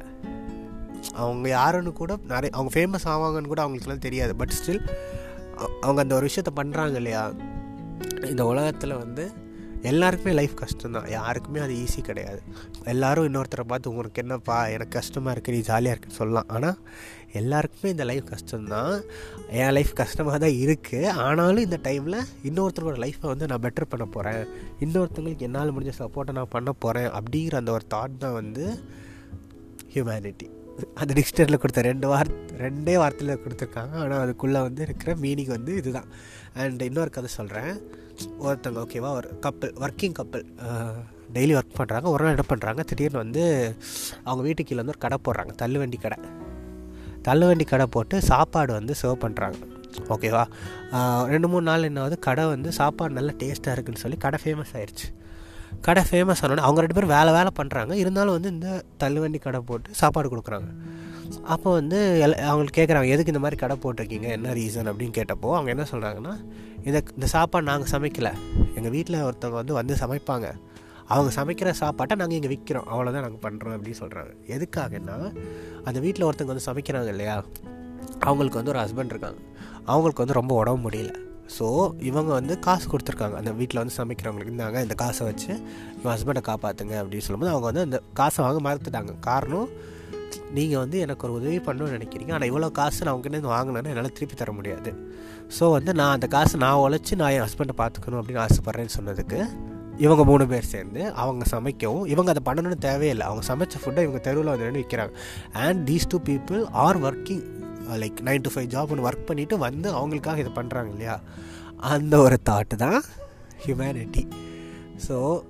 அவங்க 1.23 1.47
யாருன்னு 1.49 1.93
கூட 1.93 2.13
நிறைய 2.33 2.51
அவங்க 2.57 2.71
ஃபேமஸ் 2.75 3.09
ஆவாங்கன்னு 3.13 3.51
கூட 3.53 3.63
அவங்களுக்குலாம் 3.65 4.05
தெரியாது. 4.07 4.33
பட் 4.41 4.55
ஸ்டில் 4.59 4.83
அவங்க 5.81 6.01
அந்த 6.05 6.15
ஒரு 6.15 6.29
விஷயத்த 6.29 6.53
பண்ணுறாங்க 6.61 6.95
இல்லையா? 6.95 7.25
இந்த 8.31 8.45
உலகத்தில் 8.53 9.01
வந்து 9.03 9.25
எல்லாருக்குமே 9.91 10.33
லைஃப் 10.39 10.55
கஷ்டம்தான். 10.63 11.09
யாருக்குமே 11.15 11.61
அது 11.65 11.75
ஈஸி 11.85 12.01
கிடையாது. 12.09 12.41
எல்லோரும் 12.93 13.27
இன்னொருத்தரை 13.29 13.65
பார்த்து 13.73 13.91
உங்களுக்கு 13.93 14.23
என்னப்பா? 14.23 14.59
எனக்கு 14.75 14.95
கஷ்டமாக 14.99 15.35
இருக்குது 15.35 15.57
நீ 15.57 15.61
ஜாலியாக 15.71 15.95
இருக்குன்னு 15.95 16.21
சொல்லலாம். 16.21 16.51
ஆனால் 16.57 16.79
எல்லாருக்குமே 17.41 17.93
இந்த 17.95 18.05
லைஃப் 18.11 18.27
கஷ்டம்தான். 18.33 18.93
என் 19.61 19.75
லைஃப் 19.77 19.93
கஷ்டமாக 20.03 20.39
தான் 20.45 20.59
இருக்குது 20.65 21.13
ஆனாலும் 21.27 21.65
இந்த 21.67 21.79
டைமில் 21.89 22.19
இன்னொருத்தரோட 22.49 22.97
லைஃப்பை 23.05 23.29
வந்து 23.33 23.49
நான் 23.53 23.65
பெட்டர் 23.67 23.91
பண்ண 23.95 24.07
போகிறேன் 24.17 24.43
இன்னொருத்தங்களுக்கு 24.87 25.47
என்னால் 25.49 25.75
முடிஞ்ச 25.77 25.95
சப்போர்ட்டை 26.03 26.37
நான் 26.41 26.55
பண்ண 26.57 26.73
போகிறேன் 26.85 27.11
அப்படிங்கிற 27.21 27.63
அந்த 27.63 27.73
ஒரு 27.79 27.87
தாட் 27.97 28.23
தான் 28.25 28.39
வந்து 28.41 28.67
ஹியூமனிட்டி 29.95 30.49
அந்த 31.01 31.11
டிக்ஷனரியில் 31.17 31.61
கொடுத்த 31.63 31.83
ரெண்டு 31.89 32.07
வார் 32.13 32.31
ரெண்டே 32.65 32.95
வார்த்தையில் 33.03 33.43
கொடுத்துருக்காங்க. 33.45 33.95
ஆனால் 34.03 34.23
அதுக்குள்ளே 34.25 34.61
வந்து 34.69 34.83
இருக்கிற 34.87 35.11
மீனிங் 35.25 35.53
வந்து 35.57 35.73
இதுதான். 35.81 36.09
அண்ட் 36.63 36.83
இன்னொரு 36.89 37.11
கதை 37.17 37.31
சொல்கிறேன் 37.39 37.73
ஒருத்தவங்க 38.47 38.81
ஓகேவா 38.85 39.11
ஒரு 39.19 39.29
கப்பல் 39.45 39.75
ஒர்க்கிங் 39.85 40.17
கப்பல் 40.19 40.45
டெய்லி 41.37 41.55
ஒர்க் 41.59 41.79
பண்ணுறாங்க 41.79 42.07
ஒரு 42.15 42.23
நாள் 42.25 42.35
என்ன 42.37 42.47
பண்ணுறாங்க 42.51 42.81
திடீர்னு 42.91 43.23
வந்து 43.25 43.45
அவங்க 44.27 44.43
வீட்டுக்கு 44.47 44.69
கீழே 44.71 44.81
வந்து 44.83 44.95
ஒரு 44.95 45.03
கடை 45.05 45.19
போடுறாங்க. 45.27 45.53
தள்ளுவண்டி 45.63 45.99
கடை. 46.05 46.19
தள்ளுவண்டி 47.29 47.65
கடை 47.73 47.87
போட்டு 47.97 48.17
சாப்பாடு 48.31 48.73
வந்து 48.79 48.95
சர்வ் 49.01 49.23
பண்ணுறாங்க 49.25 49.59
ஓகேவா 50.15 50.45
ரெண்டு 51.33 51.49
மூணு 51.53 51.65
நாள் 51.71 51.89
என்னாவது 51.89 52.17
கடை 52.27 52.45
வந்து 52.55 52.71
சாப்பாடு 52.79 53.17
நல்லா 53.19 53.33
டேஸ்ட்டாக 53.43 53.75
இருக்குதுன்னு 53.77 54.05
சொல்லி 54.05 54.19
கடை 54.25 54.39
ஃபேமஸ் 54.45 54.73
ஆயிடுச்சு 54.79 55.09
கடை 55.81 56.03
ஃபேமஸ் 56.11 56.43
ஆனோடனே 56.43 56.65
அவங்க 56.67 56.81
ரெண்டு 56.81 56.95
பேரும் 56.95 57.09
வேலை 57.09 57.33
வேலை 57.33 57.51
பண்ணுறாங்க 57.59 57.93
இருந்தாலும் 57.93 58.33
வந்து 58.33 58.49
இந்த 58.49 58.83
தள்ளுவண்டி 59.03 59.39
கடை 59.39 59.61
போட்டு 59.61 59.95
சாப்பாடு 59.95 60.37
கொடுக்குறாங்க. 60.37 60.69
அப்போ 61.43 61.73
வந்து 61.73 61.99
எல் 62.25 62.37
அவங்களுக்கு 62.43 62.79
கேட்குறாங்க 62.81 63.09
எதுக்கு 63.09 63.33
இந்த 63.33 63.39
மாதிரி 63.39 63.57
கடை 63.57 63.77
போட்டிருக்கீங்க? 63.83 64.29
என்ன 64.29 64.53
ரீசன் 64.53 64.91
அப்படின்னு 64.91 65.17
கேட்டப்போ 65.21 65.49
அவங்க 65.55 65.71
என்ன 65.71 65.87
சொல்கிறாங்கன்னா 65.93 66.35
இந்த 66.85 67.03
இந்த 67.15 67.27
சாப்பாடு 67.27 67.67
நாங்கள் 67.67 67.91
சமைக்கலை. 67.91 68.33
எங்கள் 68.75 68.91
வீட்டில் 68.91 69.17
ஒருத்தவங்க 69.17 69.51
வந்து 69.51 69.73
வந்து 69.73 69.95
சமைப்பாங்க. 69.95 70.55
அவங்க 71.07 71.43
சமைக்கிற 71.43 71.71
சாப்பாட்டை 71.71 72.17
நாங்கள் 72.17 72.37
இங்கே 72.37 72.49
விற்கிறோம் 72.49 72.89
அவ்வளோதான் 72.93 73.27
நாங்கள் 73.27 73.45
பண்ணுறோம் 73.47 73.75
அப்படின்னு 73.77 74.01
சொல்கிறாங்க 74.01 74.33
எதுக்காகன்னா 74.49 75.33
அந்த 75.85 76.01
வீட்டில் 76.01 76.25
ஒருத்தவங்க 76.25 76.55
வந்து 76.55 76.69
சமைக்கிறாங்க 76.73 77.07
இல்லையா? 77.07 77.45
அவங்களுக்கு 78.21 78.63
வந்து 78.63 78.71
ஒரு 78.71 78.79
ஹஸ்பண்ட் 78.79 79.13
இருக்காங்க. 79.15 79.39
அவங்களுக்கு 79.85 80.23
வந்து 80.23 80.33
ரொம்ப 80.33 80.55
உடம்பு 80.55 80.91
முடியல. 80.91 81.33
ஸோ 81.57 81.67
இவங்க 82.11 82.31
வந்து 82.39 82.55
காசு 82.67 82.87
கொடுத்துருக்காங்க. 82.93 83.37
அந்த 83.41 83.51
வீட்டில் 83.59 83.81
வந்து 83.83 83.97
சமைக்கிறவங்களுக்கு 84.01 84.53
இருந்தாங்க. 84.53 84.79
இந்த 84.87 84.95
காசை 85.03 85.25
வச்சு 85.31 85.51
இவன் 85.99 86.13
ஹஸ்பண்டை 86.15 86.43
காப்பாற்றுங்க 86.51 86.95
அப்படின்னு 87.03 87.27
சொல்லும்போது 87.27 87.53
அவங்க 87.55 87.67
வந்து 87.71 87.85
அந்த 87.89 88.01
காசை 88.21 88.41
வாங்க 88.47 88.61
மறுத்துட்டாங்க 88.69 89.15
காரணம் 89.29 89.69
நீங்கள் 90.57 90.83
வந்து 90.83 90.99
எனக்கு 91.05 91.25
ஒரு 91.27 91.35
உதவி 91.39 91.59
பண்ணணும்னு 91.67 91.97
நினைக்கிறீங்க. 91.99 92.33
ஆனால் 92.37 92.49
இவ்வளோ 92.51 92.71
காசு 92.81 93.05
நான் 93.05 93.15
உங்ககிட்ட 93.17 93.53
வாங்கினேன்னா 93.57 93.93
என்னால் 93.93 94.17
திருப்பி 94.19 94.37
தர 94.41 94.53
முடியாது. 94.59 94.91
ஸோ 95.59 95.65
வந்து 95.77 95.91
நான் 96.01 96.15
அந்த 96.17 96.27
காசை 96.35 96.59
நான் 96.65 96.83
உழைச்சி 96.87 97.15
நான் 97.23 97.35
என் 97.37 97.47
ஹஸ்பண்டை 97.47 97.77
பார்த்துக்கணும் 97.83 98.21
அப்படின்னு 98.21 98.45
ஆசைப்பட்றேன்னு 98.47 98.97
சொன்னதுக்கு 98.99 99.41
இவங்க 100.05 100.23
மூணு 100.29 100.45
பேர் 100.51 100.71
சேர்ந்து 100.73 101.03
அவங்க 101.23 101.45
சமைக்கவும் 101.53 102.07
இவங்க 102.13 102.31
அதை 102.33 102.43
பண்ணணும்னு 102.47 102.79
தேவையில்லை. 102.87 103.25
அவங்க 103.29 103.43
சமைச்ச 103.51 103.75
ஃபுட்டை 103.83 104.03
இவங்க 104.07 104.21
தெருவில் 104.29 104.51
வந்து 104.53 104.81
விற்கிறாங்க 104.81 105.13
and 105.65 105.81
these 105.91 106.09
two 106.15 106.19
people 106.31 106.63
are 106.85 106.99
working 107.09 107.45
like 107.93 108.23
nine 108.23 108.43
to 108.43 108.51
five 108.55 108.67
job 108.67 108.91
ஒன்று 108.91 109.11
ஒர்க் 109.11 109.29
பண்ணிவிட்டு 109.31 109.59
வந்து 109.59 109.91
அவங்களுக்காக 109.93 110.39
இதை 110.39 110.53
பண்ணுறாங்க 110.55 110.91
இல்லையா? 110.91 111.21
அந்த 111.77 112.19
ஒரு 112.19 112.37
தாட்டு 112.45 112.77
தான் 112.77 113.03
ஹியூமனிட்டி 113.67 114.27
ஸோ 115.09 115.43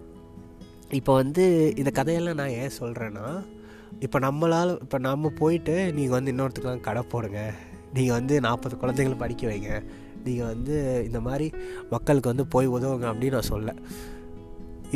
இப்போ 0.90 1.14
வந்து 1.14 1.74
இந்த 1.76 1.90
கதையெல்லாம் 1.90 2.34
நான் 2.34 2.56
ஏன் 2.62 2.76
சொல்கிறேன்னா 2.80 3.44
இப்போ 4.00 4.18
நம்மளால் 4.18 4.80
இப்போ 4.80 4.98
நம்ம 4.98 5.28
போயிட்டு 5.28 5.92
நீங்கள் 5.92 6.16
வந்து 6.20 6.32
இன்னொருத்துக்கெலாம் 6.32 6.80
கடை 6.80 7.02
போடுங்க. 7.02 7.52
நீங்கள் 7.92 8.14
வந்து 8.14 8.40
நாற்பது 8.40 8.76
குழந்தைங்களை 8.76 9.18
படிக்க 9.18 9.46
வைங்க. 9.46 9.82
நீங்கள் 10.24 10.46
வந்து 10.46 11.04
இந்த 11.04 11.20
மாதிரி 11.20 11.52
மக்களுக்கு 11.90 12.28
வந்து 12.28 12.46
போய் 12.46 12.66
உதவுங்க 12.66 13.06
அப்படின்னு 13.12 13.30
நான் 13.30 13.52
சொல்ல 13.52 13.74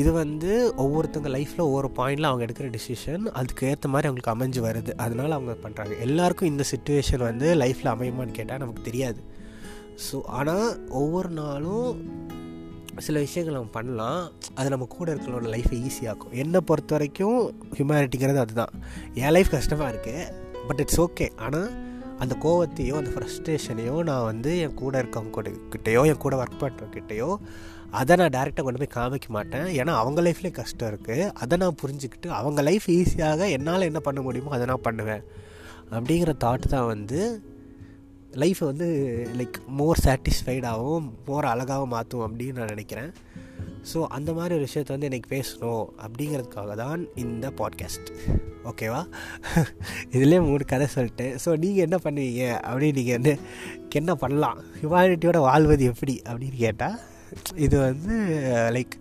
இது 0.00 0.10
வந்து 0.22 0.50
ஒவ்வொருத்தங்க 0.82 1.28
லைஃப்பில் 1.34 1.66
ஒவ்வொரு 1.66 1.88
பாயிண்டில் 1.98 2.28
அவங்க 2.28 2.42
எடுக்கிற 2.46 2.66
டிசிஷன் 2.76 3.24
அதுக்கு 3.38 3.68
ஏற்ற 3.70 3.86
மாதிரி 3.92 4.08
அவங்களுக்கு 4.08 4.32
அமைஞ்சு 4.34 4.60
வருது. 4.66 4.92
அதனால் 5.04 5.36
அவங்க 5.36 5.54
பண்ணுறாங்க 5.64 5.94
எல்லாருக்கும் 6.06 6.50
இந்த 6.52 6.64
சுச்சுவேஷன் 6.72 7.24
வந்து 7.28 7.48
லைஃப்பில் 7.62 7.92
அமையுமான்னு 7.94 8.36
கேட்டால் 8.38 8.62
நமக்கு 8.64 8.82
தெரியாது. 8.88 9.20
ஸோ 10.06 10.16
ஆனால் 10.38 10.66
ஒவ்வொரு 11.00 11.30
நாளும் 11.40 11.88
சில 13.06 13.18
விஷயங்கள் 13.24 13.56
நம்ம 13.56 13.72
பண்ணலாம். 13.78 14.20
அது 14.58 14.72
நம்ம 14.74 14.86
கூட 14.94 15.06
இருக்கிறவங்களோட 15.12 15.50
லைஃப்பை 15.54 15.76
ஈஸியாக்கும் 15.88 16.32
என்னை 16.42 16.60
பொறுத்த 16.70 16.94
வரைக்கும் 16.96 17.40
ஹியூமனிட்டிங்கிறது 17.76 18.40
அதுதான். 18.44 18.72
என் 19.22 19.34
லைஃப் 19.36 19.54
கஷ்டமாக 19.56 19.92
இருக்குது 19.92 20.24
பட் 20.68 20.80
இட்ஸ் 20.84 21.00
ஓகே 21.06 21.28
ஆனால் 21.46 21.68
அந்த 22.24 22.34
கோவத்தையோ 22.44 22.94
அந்த 23.00 23.10
ஃப்ரஸ்ட்ரேஷனையோ 23.14 23.96
நான் 24.08 24.28
வந்து 24.30 24.52
என் 24.62 24.78
கூட 24.82 24.94
இருக்கவங்க 25.02 25.32
கூட 25.38 25.50
கிட்டேயோ 25.74 26.00
என் 26.12 26.22
கூட 26.24 26.36
ஒர்க் 26.42 26.62
பண்ணுறக்கிட்டேயோ 26.62 27.30
அதை 28.00 28.12
நான் 28.20 28.34
டேரெக்டாக 28.36 28.64
கொண்டு 28.64 28.80
போய் 28.80 28.96
காமிக்க 28.96 29.28
மாட்டேன். 29.36 29.66
ஏன்னா 29.80 29.92
அவங்க 30.00 30.20
லைஃப்லேயே 30.26 30.54
கஷ்டம் 30.58 30.90
இருக்குது 30.92 31.28
அதை 31.42 31.54
நான் 31.62 31.78
புரிஞ்சுக்கிட்டு 31.82 32.28
அவங்க 32.38 32.62
லைஃப் 32.62 32.86
ஈஸியாக 32.96 33.50
என்னால் 33.56 33.88
என்ன 33.90 34.00
பண்ண 34.08 34.20
முடியுமோ 34.20 34.50
அதை 34.56 34.66
நான் 34.72 34.86
பண்ணுவேன். 34.88 35.22
அப்படிங்கிற 35.90 36.34
தாட் 36.44 36.72
தான் 36.74 36.90
வந்து 36.94 37.20
லைஃப்பை 38.42 38.64
வந்து 38.70 38.86
லைக் 39.38 39.58
மோர் 39.78 40.02
சாட்டிஸ்ஃபைடாகவும் 40.04 41.06
மோர் 41.28 41.50
அழகாகவும் 41.52 41.94
மாற்றும் 41.96 42.24
அப்படின்னு 42.26 42.60
நான் 42.60 42.74
நினைக்கிறேன். 42.74 43.10
ஸோ 43.92 43.98
அந்த 44.16 44.30
மாதிரி 44.32 44.54
ஒரு 44.56 44.64
விஷயத்த 44.68 44.94
வந்து 44.94 45.08
எனக்கு 45.10 45.28
பேசணும் 45.34 45.84
அப்படிங்கிறதுக்காக 46.04 46.74
தான் 46.84 47.02
இந்த 47.24 47.46
பாட்காஸ்ட் 47.60 48.10
ஓகேவா 48.70 49.02
இதுலேயே 50.14 50.40
மூணு 50.48 50.64
கதை 50.72 50.88
சொல்லிட்டேன். 50.96 51.34
ஸோ 51.44 51.50
நீங்கள் 51.64 51.86
என்ன 51.86 51.98
பண்ணுவீங்க 52.06 52.42
அப்படின்னு 52.68 52.98
நீங்கள் 53.00 53.16
வந்து 53.18 53.34
என்ன 54.00 54.14
பண்ணலாம்? 54.14 54.58
ஹியூமானிட்டியோட 54.80 55.40
வாழ்வது 55.48 55.84
எப்படி? 55.92 56.16
அப்படின்னு 56.28 56.58
கேட்டால் 56.66 56.98
இது 57.54 57.78
வந்து 57.78 58.14
லைக் 58.76 58.94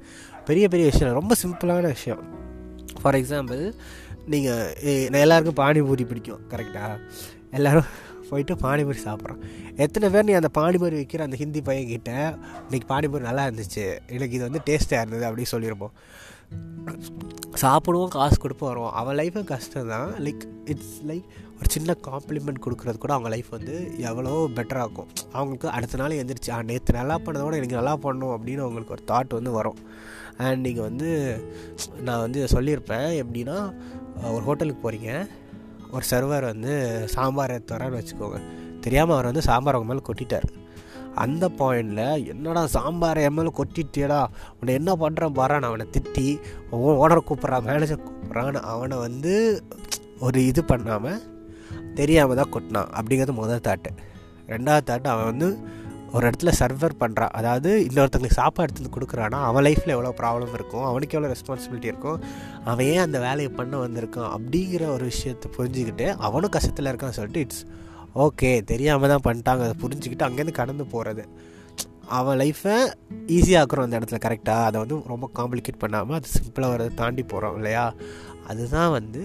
பெரிய 0.46 0.68
பெரிய 0.68 0.90
விஷயம். 0.92 1.14
ரொம்ப 1.14 1.36
சிம்பிளான 1.44 1.82
விஷயம். 1.82 2.22
ஃபார் 3.02 3.16
எக்ஸாம்பிள் 3.16 3.74
நீங்கள் 4.26 5.10
நான் 5.10 5.26
எல்லாருக்கும் 5.26 5.60
பானிபூரி 5.66 6.06
பிடிக்கும் 6.06 6.44
கரெக்டாக 6.50 7.00
எல்லோரும் 7.52 7.90
போயிட்டு 8.30 8.56
பானிபூரி 8.56 8.98
சாப்பிட்றோம். 9.06 9.42
எத்தனை 9.76 10.10
பேர் 10.10 10.24
நீ 10.24 10.34
அந்த 10.34 10.50
பானிபூரி 10.58 10.96
விற்கிற 11.00 11.22
அந்த 11.22 11.36
ஹிந்தி 11.36 11.62
பையன்கிட்ட 11.62 12.12
இன்றைக்கி 12.70 12.88
பானிபூரி 12.90 13.20
நல்லா 13.20 13.46
இருந்துச்சு. 13.46 13.86
எனக்கு 14.08 14.36
இது 14.36 14.44
வந்து 14.50 14.62
டேஸ்ட்டாக 14.66 15.06
இருந்தது 15.06 15.24
அப்படின்னு 15.30 15.52
சொல்லியிருப்போம். 15.52 15.94
சாப்பிடுவோம் 17.62 18.14
காசு 18.16 18.38
கொடுப்போம் 18.38 18.70
வருவோம். 18.70 18.96
அவன் 19.00 19.18
லைஃபும் 19.20 19.50
கஷ்டம் 19.52 19.92
தான் 19.94 20.10
லைக் 20.26 20.44
இட்ஸ் 20.72 20.98
லைக் 21.10 21.28
ஒரு 21.58 21.68
சின்ன 21.76 21.96
காம்ப்ளிமெண்ட் 22.08 22.62
கொடுக்குறது 22.66 22.98
கூட 23.04 23.14
அவங்க 23.14 23.30
லைஃப் 23.34 23.50
வந்து 23.56 23.76
எவ்வளோ 24.10 24.34
பெட்டராகும் 24.58 25.10
அவங்களுக்கு 25.32 25.68
அடுத்த 25.70 25.98
நாள் 26.02 26.18
எழுந்திரிச்சு 26.18 26.52
ஆ 26.56 26.58
நேற்று 26.62 26.98
நல்லா 27.00 27.16
பண்ணதோட 27.26 27.56
எனக்கு 27.60 27.80
நல்லா 27.80 27.96
பண்ணணும் 28.04 28.34
அப்படின்னு 28.36 28.64
அவங்களுக்கு 28.66 28.96
ஒரு 28.98 29.04
தாட் 29.12 29.38
வந்து 29.38 29.52
வரும். 29.52 29.80
அண்ட் 30.46 30.62
நீங்கள் 30.68 30.88
வந்து 30.90 31.10
நான் 32.08 32.24
வந்து 32.26 32.42
சொல்லியிருப்பேன். 32.56 33.08
எப்படின்னா 33.24 33.58
ஒரு 34.36 34.44
ஹோட்டலுக்கு 34.50 34.84
போகிறீங்க 34.86 35.12
ஒரு 35.96 36.06
சர்வர் 36.12 36.46
வந்து 36.54 36.74
சாம்பார் 37.16 37.56
எடுத்து 37.56 37.76
வரான்னு 37.76 38.00
வச்சுக்கோங்க. 38.00 38.40
தெரியாமல் 38.86 39.16
அவர் 39.16 39.30
வந்து 39.32 39.48
சாம்பார் 39.50 39.78
அவங்க 39.78 39.92
மேலே 39.94 40.06
கொட்டிட்டார். 40.10 40.48
அந்த 41.18 41.46
பாயிண்டில் 41.60 42.26
என்னடா 42.28 42.64
சாம்பார் 42.68 43.18
என் 43.18 43.34
மேலே 43.34 43.52
கொட்டிட்டியடா? 43.60 44.20
உன்னை 44.60 44.74
என்ன 44.76 44.92
பண்ணுறான் 44.96 45.38
பாறான் 45.40 45.68
அவனை 45.70 45.86
திட்டி 45.92 46.28
ஓனரை 46.72 47.22
கூப்பிட்றான் 47.22 47.66
மேனேஜர் 47.70 48.06
கூப்பிட்றான்னு 48.06 48.62
அவனை 48.74 48.98
வந்து 48.98 49.34
ஒரு 50.20 50.40
இது 50.46 50.62
பண்ணாமல் 50.66 51.24
தெரியாமல் 51.96 52.40
தான் 52.42 52.54
கொட்டினான். 52.56 52.92
அப்படிங்கிறது 52.98 53.34
முதல் 53.34 53.66
தாட்டு 53.68 53.92
ரெண்டாவது 54.48 54.88
தாட்டு 54.90 55.08
அவன் 55.08 55.30
வந்து 55.32 55.50
ஒரு 56.14 56.24
இடத்துல 56.28 56.52
சர்வர் 56.60 57.00
பண்ணுறான் 57.00 57.34
அதாவது 57.34 57.70
இன்னொருத்தங்களுக்கு 57.88 58.40
சாப்பாடு 58.42 58.72
எடுத்து 58.72 58.92
கொடுக்குறான்னா 58.92 59.40
அவன் 59.48 59.66
லைஃப்பில் 59.68 59.94
எவ்வளோ 59.96 60.14
ப்ராப்ளம் 60.20 60.54
இருக்கும் 60.54 60.86
அவனுக்கு 60.86 61.16
எவ்வளோ 61.18 61.32
ரெஸ்பான்சிபிலிட்டி 61.34 61.86
இருக்கும் 61.86 62.20
அவன் 62.66 62.86
ஏன் 62.86 63.04
அந்த 63.06 63.20
வேலையை 63.20 63.50
பண்ண 63.52 63.74
வந்திருக்கான் 63.78 64.32
அப்படிங்கிற 64.36 64.86
ஒரு 64.88 65.06
விஷயத்தை 65.06 65.50
புரிஞ்சுக்கிட்டு 65.58 66.08
அவனும் 66.20 66.54
கஷ்டத்தில் 66.56 66.90
இருக்கான்னு 66.92 67.18
சொல்லிட்டு 67.20 67.44
இட்ஸ் 67.46 67.64
ஓகே 68.24 68.52
தெரியாமல் 68.72 69.12
தான் 69.14 69.26
பண்ணிட்டாங்க. 69.28 69.64
அதை 69.68 69.76
புரிஞ்சுக்கிட்டு 69.84 70.28
அங்கேருந்து 70.28 70.60
கடந்து 70.60 70.86
போகிறது 70.94 71.24
அவன் 72.18 72.38
லைஃப்பை 72.42 72.76
ஈஸியாக்குறோம் 73.38 73.86
அந்த 73.86 74.00
இடத்துல 74.00 74.20
கரெக்டாக 74.26 74.68
அதை 74.68 74.78
வந்து 74.84 74.98
ரொம்ப 75.14 75.28
காம்ப்ளிகேட் 75.40 75.84
பண்ணாமல் 75.84 76.18
அது 76.20 76.36
சிம்பிளாக 76.38 76.74
வரதை 76.74 76.92
தாண்டி 77.02 77.24
போகிறோம் 77.34 77.58
இல்லையா? 77.60 77.86
அதுதான் 78.52 78.92
வந்து 78.98 79.22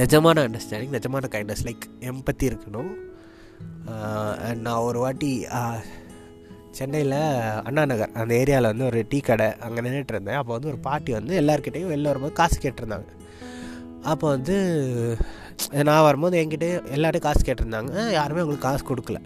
நிஜமான 0.00 0.42
அண்டர்ஸ்டாண்டிங் 0.48 0.94
நிஜமான 0.96 1.30
கைண்ட்னஸ் 1.34 1.64
லைக் 1.68 1.86
எம்பத்தி 2.10 2.44
இருக்கணும். 2.50 2.92
அண்ட் 4.46 4.62
நான் 4.66 4.86
ஒரு 4.88 4.98
வாட்டி 5.04 5.30
சென்னையில் 6.78 7.16
அண்ணா 7.68 7.82
நகர் 7.90 8.12
அந்த 8.22 8.32
ஏரியாவில் 8.42 8.70
வந்து 8.72 8.84
ஒரு 8.90 9.00
டீ 9.12 9.18
கடை 9.28 9.48
அங்கே 9.66 9.80
நின்றுட்டு 9.86 10.14
இருந்தேன். 10.14 10.38
அப்போ 10.40 10.52
வந்து 10.56 10.70
ஒரு 10.72 10.78
பாட்டி 10.88 11.10
வந்து 11.18 11.34
எல்லாருக்கிட்டையும் 11.40 11.92
வெளில 11.92 12.10
வரும்போது 12.10 12.38
காசு 12.40 12.58
கேட்டிருந்தாங்க. 12.64 13.08
அப்போ 14.12 14.26
வந்து 14.34 14.56
நான் 15.88 16.04
வரும்போது 16.06 16.34
என்கிட்ட 16.40 16.66
எல்லாரும் 16.96 17.24
காசு 17.24 17.40
கேட்டிருந்தாங்க. 17.46 17.92
யாருமே 18.18 18.40
அவங்களுக்கு 18.42 18.66
காசு 18.68 18.82
கொடுக்கல. 18.90 19.18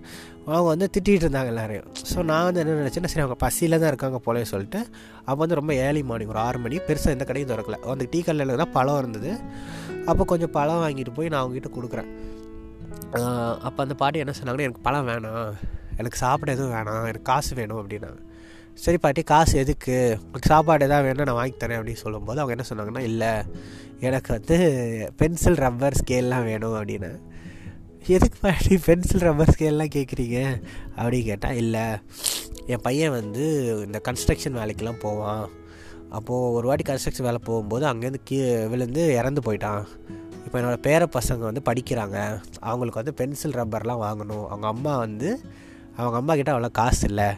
அவங்க 0.55 0.69
வந்து 0.73 0.87
திட்டிகிட்டு 0.95 1.25
இருந்தாங்க 1.27 1.51
எல்லாரையும். 1.53 1.87
ஸோ 2.13 2.25
நான் 2.31 2.47
வந்து 2.47 2.61
என்ன 2.63 2.75
நினச்சேன்னா 2.81 3.11
சரி 3.13 3.25
அவங்க 3.25 3.39
பசியில் 3.45 3.79
தான் 3.83 3.91
இருக்காங்க 3.93 4.19
போலே 4.27 4.43
சொல்லிட்டு 4.53 4.81
அப்போ 5.27 5.39
வந்து 5.43 5.59
ரொம்ப 5.61 5.73
ஏர்லி 5.85 6.03
மார்னிங் 6.09 6.33
ஒரு 6.35 6.41
ஆறு 6.47 6.59
மணி 6.65 6.79
பெருசாக 6.89 7.15
எந்த 7.17 7.27
கடையும் 7.29 7.51
திறக்கல. 7.53 7.79
அந்த 7.95 8.07
டீ 8.15 8.21
கல்லில் 8.29 8.61
தான் 8.63 8.75
பழம் 8.77 9.01
இருந்தது. 9.03 9.33
அப்போ 10.11 10.25
கொஞ்சம் 10.33 10.55
பழம் 10.59 10.83
வாங்கிட்டு 10.85 11.15
போய் 11.19 11.33
நான் 11.33 11.43
அவங்ககிட்ட 11.45 11.71
கொடுக்குறேன். 11.79 12.11
அப்போ 13.69 13.81
அந்த 13.85 13.97
பாட்டி 14.03 14.19
என்ன 14.25 14.35
சொன்னாங்கன்னா 14.39 14.69
எனக்கு 14.69 14.87
பழம் 14.89 15.09
வேணாம். 15.13 15.51
எனக்கு 16.01 16.19
சாப்பிட 16.25 16.53
எதுவும் 16.57 16.75
வேணாம். 16.77 17.05
எனக்கு 17.11 17.29
காசு 17.33 17.53
வேணும் 17.61 17.81
அப்படின்னாங்க. 17.81 18.21
சரி 18.83 18.99
பாட்டி 18.99 19.23
காசு 19.23 19.59
எதுக்கு? 19.59 19.97
உங்களுக்கு 20.23 20.51
சாப்பாடு 20.53 20.85
எதாவது 20.87 21.07
வேணும் 21.07 21.27
நான் 21.29 21.39
வாங்கி 21.39 21.57
தரேன் 21.57 21.79
அப்படின்னு 21.79 22.03
சொல்லும்போது 22.05 22.41
அவங்க 22.41 22.55
என்ன 22.55 22.65
சொன்னாங்கன்னா 22.71 23.03
இல்லை 23.11 23.31
எனக்கு 24.01 24.31
வந்து 24.33 24.57
பென்சில் 25.17 25.61
ரப்பர் 25.65 25.97
ஸ்கேல்லாம் 26.01 26.45
வேணும் 26.45 26.75
அப்படின்னு. 26.81 27.11
எதுக்கு 28.07 28.39
பாட்டி 28.41 28.77
பென்சில் 28.87 29.25
ரப்பர் 29.27 29.53
ஸ்கேல்லாம் 29.55 29.93
கேட்குறீங்க 29.97 30.39
அப்படின்னு 30.97 31.29
கேட்டால் 31.31 31.55
இல்லை 31.55 31.85
என் 32.67 32.83
பையன் 32.83 33.11
வந்து 33.11 33.45
இந்த 33.87 34.01
கன்ஸ்ட்ரக்ஷன் 34.09 34.59
வேலைக்கெலாம் 34.61 35.01
போவான். 35.01 35.47
அப்போது 36.11 36.53
ஒரு 36.53 36.67
வாட்டி 36.67 36.87
கன்ஸ்ட்ரக்ஷன் 36.93 37.29
வேலை 37.29 37.41
போகும்போது 37.45 37.87
அங்கேருந்து 37.87 38.23
கீ 38.25 38.37
விழுந்து 38.75 39.05
இறந்து 39.15 39.41
போயிட்டான். 39.47 39.83
இப்போ 40.47 40.57
என்னோடய 40.61 40.85
பேர 40.89 41.07
பசங்க 41.19 41.39
வந்து 41.39 41.63
படிக்கிறாங்க. 41.71 42.19
அவங்களுக்கு 42.61 43.01
வந்து 43.03 43.15
பென்சில் 43.15 43.59
ரப்பர்லாம் 43.61 44.05
வாங்கணும். 44.07 44.47
அவங்க 44.47 44.67
அம்மா 44.67 44.93
வந்து 44.97 45.31
அவங்க 45.97 46.17
அம்மா 46.17 46.35
கிட்ட 46.35 46.53
அவ்வளோ 46.53 46.71
காசு 46.71 47.05
இல்லை. 47.09 47.31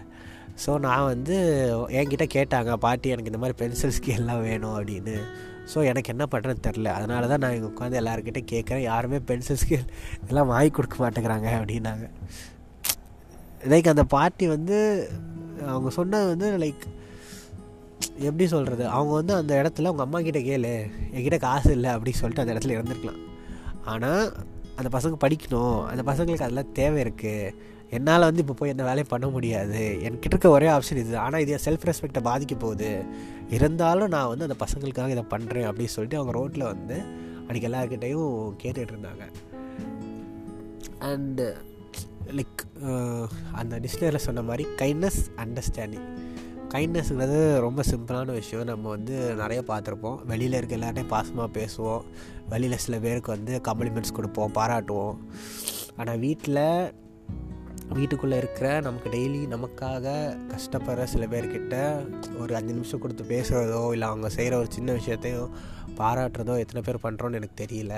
ஸோ 0.65 0.71
நான் 0.87 1.09
வந்து 1.13 1.37
என்கிட்ட 1.99 2.27
கேட்டாங்க 2.37 2.73
பாட்டி 2.85 3.13
எனக்கு 3.15 3.31
இந்த 3.33 3.41
மாதிரி 3.43 3.57
பென்சில் 3.63 3.95
ஸ்கேல்லாம் 3.99 4.43
வேணும் 4.49 4.77
அப்படின்னு. 4.79 5.17
ஸோ 5.73 5.79
எனக்கு 5.91 6.13
என்ன 6.15 6.25
பண்ணுறதுன்னு 6.33 6.65
தெரில 6.67 6.89
அதனால 6.99 7.29
தான் 7.31 7.43
நான் 7.45 7.55
இங்கே 7.57 7.69
உட்காந்து 7.73 8.01
எல்லாருக்கிட்டே 8.01 8.43
கேட்குறேன். 8.53 8.85
யாருமே 8.91 9.19
பென்சில் 9.31 9.61
ஸ்கேல் 9.63 9.87
இதெல்லாம் 10.23 10.51
வாங்கி 10.53 10.71
கொடுக்க 10.79 10.97
மாட்டேங்கிறாங்க 11.05 11.49
அப்படின்னாங்க. 11.61 12.07
லைக் 13.73 13.93
அந்த 13.95 14.05
பாட்டி 14.17 14.47
வந்து 14.57 14.79
அவங்க 15.73 15.91
சொன்னது 15.99 16.27
வந்து 16.33 16.49
லைக் 16.65 16.85
எப்படி 18.29 18.45
சொல்கிறது 18.55 18.85
அவங்க 18.97 19.13
வந்து 19.21 19.33
அந்த 19.41 19.53
இடத்துல 19.61 19.91
அவங்க 19.91 20.05
அம்மா 20.07 20.19
கிட்டே 20.27 20.43
கேளு. 20.49 20.75
என்கிட்ட 21.15 21.39
காசு 21.47 21.71
இல்லை 21.77 21.91
அப்படின்னு 21.95 22.21
சொல்லிட்டு 22.23 22.45
அந்த 22.45 22.55
இடத்துல 22.55 22.77
இறந்துருக்கலாம் 22.79 23.23
ஆனால் 23.93 24.23
அந்த 24.81 24.89
பசங்க 24.97 25.17
படிக்கணும். 25.25 25.79
அந்த 25.91 26.03
பசங்களுக்கு 26.11 26.47
அதெல்லாம் 26.47 26.73
தேவை 26.79 26.99
இருக்குது 27.05 27.55
என்னால் 27.97 28.27
வந்து 28.29 28.43
இப்போ 28.45 28.55
போய் 28.59 28.73
எந்த 28.75 28.85
வேலையும் 28.89 29.11
பண்ண 29.13 29.27
முடியாது. 29.35 29.83
என்கிட்ட 30.07 30.35
இருக்க 30.35 30.49
ஒரே 30.57 30.69
ஆப்ஷன் 30.77 31.01
இது. 31.03 31.15
ஆனால் 31.25 31.43
இது 31.45 31.61
செல்ஃப் 31.67 31.87
ரெஸ்பெக்டை 31.89 32.23
பாதிக்க 32.29 32.55
போகுது. 32.65 32.91
இருந்தாலும் 33.57 34.13
நான் 34.15 34.31
வந்து 34.33 34.47
அந்த 34.49 34.57
பசங்களுக்காக 34.65 35.15
இதை 35.17 35.25
பண்ணுறேன் 35.35 35.69
அப்படின்னு 35.71 35.95
சொல்லிட்டு 35.95 36.19
அவங்க 36.21 36.35
ரோட்டில் 36.39 36.71
வந்து 36.73 36.99
அன்றைக்கி 37.47 37.69
எல்லாருக்கிட்டையும் 37.71 38.35
கேட்டுகிட்டு 38.63 38.95
இருந்தாங்க. 38.95 39.25
அண்டு 41.11 41.47
லைக் 42.37 42.63
அந்த 43.61 43.75
டிக்ஷனரியில் 43.83 44.27
சொன்ன 44.29 44.43
மாதிரி 44.51 44.67
கைண்ட்னஸ் 44.83 45.21
அண்டர்ஸ்டாண்டிங் 45.43 46.07
கைண்ட்னஸ்ங்கிறது 46.75 47.41
ரொம்ப 47.65 47.81
சிம்பிளான 47.91 48.33
விஷயம். 48.41 48.65
நம்ம 48.71 48.89
வந்து 48.95 49.17
நிறைய 49.43 49.61
பார்த்துருப்போம். 49.69 50.19
வெளியில் 50.31 50.57
இருக்க 50.59 50.75
எல்லார்ட்டையும் 50.79 51.13
பாசமாக 51.17 51.49
பேசுவோம். 51.59 52.03
வெளியில் 52.53 52.83
சில 52.85 52.99
பேருக்கு 53.05 53.31
வந்து 53.37 53.53
காம்ப்ளிமெண்ட்ஸ் 53.69 54.17
கொடுப்போம் 54.17 54.55
பாராட்டுவோம். 54.59 55.19
ஆனால் 55.97 56.19
வீட்டில் 56.25 56.65
வீட்டுக்குள்ளே 57.95 58.37
இருக்கிற 58.37 58.81
நமக்கு 58.81 59.09
டெய்லி 59.11 59.41
நமக்காக 59.47 60.07
கஷ்டப்படுற 60.53 61.05
சில 61.05 61.27
பேர்கிட்ட 61.27 61.77
ஒரு 62.39 62.55
அஞ்சு 62.55 62.73
நிமிஷம் 62.75 63.01
கொடுத்து 63.01 63.25
பேசுகிறதோ 63.25 63.93
இல்லை 63.93 64.09
அவங்க 64.09 64.29
செய்கிற 64.29 64.57
ஒரு 64.59 64.71
சின்ன 64.71 64.93
விஷயத்தையும் 64.93 65.53
பாராட்டுறதோ 65.99 66.59
எத்தனை 66.59 66.83
பேர் 66.83 67.05
பண்ணுறோன்னு 67.05 67.35
எனக்கு 67.35 67.67
தெரியல. 67.67 67.95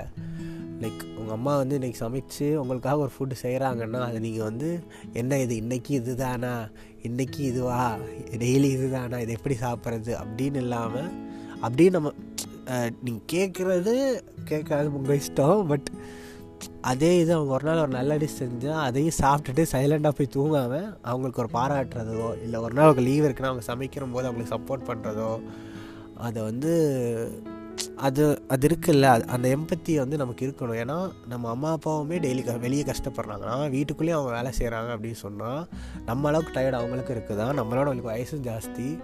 லைக் 0.81 1.01
உங்கள் 1.19 1.35
அம்மா 1.35 1.57
வந்து 1.57 1.79
இன்றைக்கி 1.79 1.99
சமைச்சு 2.01 2.55
உங்களுக்காக 2.55 2.99
ஒரு 2.99 3.13
ஃபுட்டு 3.19 3.37
செய்கிறாங்கன்னா 3.43 3.99
அது 3.99 4.21
நீங்கள் 4.21 4.45
வந்து 4.45 4.85
என்ன 5.13 5.41
இது? 5.41 5.55
இன்றைக்கி 5.55 5.91
இது 5.91 6.15
தானா 6.15 6.69
இன்றைக்கி 7.03 7.41
இதுவா? 7.41 7.97
டெய்லி 8.31 8.71
இது 8.77 8.91
தானா 8.91 9.19
இது 9.19 9.33
எப்படி 9.33 9.55
சாப்பிட்றது? 9.55 10.13
அப்படின்னு 10.23 10.57
இல்லாமல் 10.57 11.11
அப்படியே 11.61 11.91
நம்ம 11.91 12.13
நீங்கள் 13.01 13.29
கேட்குறது 13.33 14.23
கேட்காது 14.45 14.95
உங்கள் 14.95 15.21
இஷ்டம் 15.21 15.67
பட் 15.67 15.91
அதே 16.81 17.19
இது 17.19 17.35
அவங்க 17.35 17.53
ஒரு 17.53 17.65
நாள் 17.65 17.79
ஒரு 17.79 17.89
நல்ல 17.89 18.17
டிஷ் 18.17 18.41
செஞ்சால் 18.41 18.81
அதையும் 18.81 19.19
சாப்பிட்டுட்டு 19.21 19.65
சைலண்டாக 19.73 20.09
போய் 20.09 20.35
தூங்காமல் 20.37 20.97
அவங்களுக்கு 21.03 21.43
ஒரு 21.43 21.51
பாராட்டுறதோ 21.53 22.43
இல்லை 22.43 22.61
ஒரு 22.61 22.75
நாள் 22.75 22.85
அவங்க 22.85 23.01
லீவ் 23.01 23.25
இருக்குன்னா 23.25 23.53
அவங்க 23.53 23.75
சமைக்கிற 23.75 24.13
போது 24.13 24.27
அவங்களுக்கு 24.27 24.55
சப்போர்ட் 24.57 24.89
பண்ணுறதோ 24.91 25.41
அதை 26.17 26.43
வந்து 26.43 26.73
அது 27.97 28.43
அது 28.49 28.69
இருக்குல்ல 28.69 29.27
அந்த 29.27 29.57
எம்பத்தி 29.57 29.97
வந்து 29.97 30.17
நமக்கு 30.17 30.47
இருக்கணும். 30.47 30.79
ஏன்னா 30.83 31.11
நம்ம 31.27 31.51
அம்மா 31.51 31.77
அப்பாவுமே 31.77 32.17
டெய்லி 32.19 32.45
க 32.45 32.53
வெளியே 32.53 32.83
கஷ்டப்படுறாங்கன்னா 32.83 33.71
வீட்டுக்குள்ளேயே 33.71 34.17
அவங்க 34.19 34.33
வேலை 34.33 34.53
செய்கிறாங்க 34.59 34.97
அப்படின்னு 34.97 35.13
சொன்னால் 35.13 35.69
நம்ம 36.05 36.29
அளவுக்கு 36.29 36.61
டயர்டு 36.61 36.73
அவங்களுக்கு 36.73 37.15
இருக்குதா? 37.15 37.47
நம்மளோட 37.61 37.87
அவங்களுக்கு 37.87 38.11
வயசும் 38.11 38.45
ஜாஸ்தி. 38.49 38.99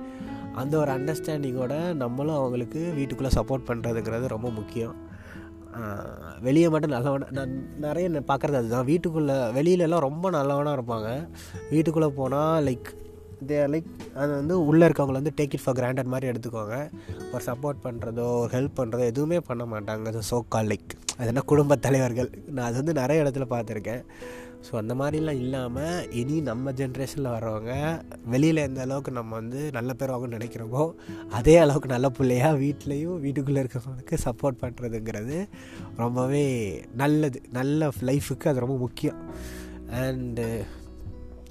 அந்த 0.54 0.78
ஒரு 0.78 0.93
அண்டர்ஸ்டாண்டிங்கோட 0.93 1.95
நம்மளும் 1.95 2.35
அவங்களுக்கு 2.35 2.93
வீட்டுக்குள்ளே 2.95 3.35
சப்போர்ட் 3.35 3.69
பண்ணுறதுங்கிறது 3.69 4.26
ரொம்ப 4.26 4.50
முக்கியம். 4.50 5.03
வெளியே 6.40 6.69
மட்டும் 6.69 6.90
நல்லவன 6.90 7.26
நான் 7.31 7.54
நிறைய 7.76 8.09
பார்க்குறது 8.11 8.61
அதுதான். 8.61 8.85
வீட்டுக்குள்ளே 8.85 9.35
வெளியிலலாம் 9.35 10.07
ரொம்ப 10.09 10.31
நல்லவனாக 10.31 10.76
இருப்பாங்க. 10.78 11.09
வீட்டுக்குள்ளே 11.71 12.11
போனால் 12.21 12.64
லைக் 12.64 12.90
தே 13.50 13.58
லைக் 13.74 13.88
அது 14.20 14.30
வந்து 14.40 14.54
உள்ளே 14.70 14.84
இருக்கவங்கள 14.88 15.20
வந்து 15.20 15.34
டேக் 15.40 15.56
இட் 15.56 15.64
ஃபார் 15.64 15.78
கிராண்டட் 15.80 16.12
மாதிரி 16.14 16.30
எடுத்துக்கோங்க. 16.32 16.78
ஒரு 17.32 17.42
சப்போர்ட் 17.50 17.84
பண்ணுறதோ 17.86 18.26
ஒரு 18.44 18.52
ஹெல்ப் 18.58 18.78
பண்ணுறதோ 18.80 19.06
எதுவுமே 19.12 19.40
பண்ண 19.50 19.66
மாட்டாங்க. 19.74 20.06
அது 20.12 20.28
சோ 20.30 20.40
கால் 20.54 20.70
லைக் 20.72 20.94
அது 21.18 21.28
என்ன 21.32 21.44
குடும்ப 21.52 21.76
தலைவர்கள். 21.88 22.30
நான் 22.54 22.66
அது 22.68 22.76
வந்து 22.80 22.94
நிறைய 23.02 23.24
இடத்துல 23.24 23.46
பார்த்துருக்கேன். 23.52 24.02
ஸோ 24.66 24.72
அந்த 24.80 24.92
மாதிரிலாம் 24.98 25.40
இல்லாமல் 25.42 26.04
இனி 26.18 26.36
நம்ம 26.48 26.72
ஜென்ரேஷனில் 26.78 27.28
வர்றவங்க 27.34 27.72
வெளியில் 28.32 28.60
எந்த 28.66 28.80
அளவுக்கு 28.84 29.10
நம்ம 29.18 29.34
வந்து 29.40 29.60
நல்ல 29.76 29.90
பேர் 29.98 30.12
வாங்கன்னு 30.12 30.38
நினைக்கிறோமோ 30.38 30.84
அதே 31.38 31.56
அளவுக்கு 31.64 31.88
நல்ல 31.94 32.08
பிள்ளையாக 32.18 32.60
வீட்லேயும் 32.62 33.18
வீட்டுக்குள்ளே 33.24 33.62
இருக்கிறவங்களுக்கு 33.64 34.18
சப்போர்ட் 34.26 34.62
பண்ணுறதுங்கிறது 34.62 35.38
ரொம்பவே 36.02 36.46
நல்லது. 37.02 37.40
நல்ல 37.58 37.90
லைஃபுக்கு 38.10 38.50
அது 38.52 38.64
ரொம்ப 38.64 38.78
முக்கியம். 38.86 39.20
அண்டு 40.04 40.46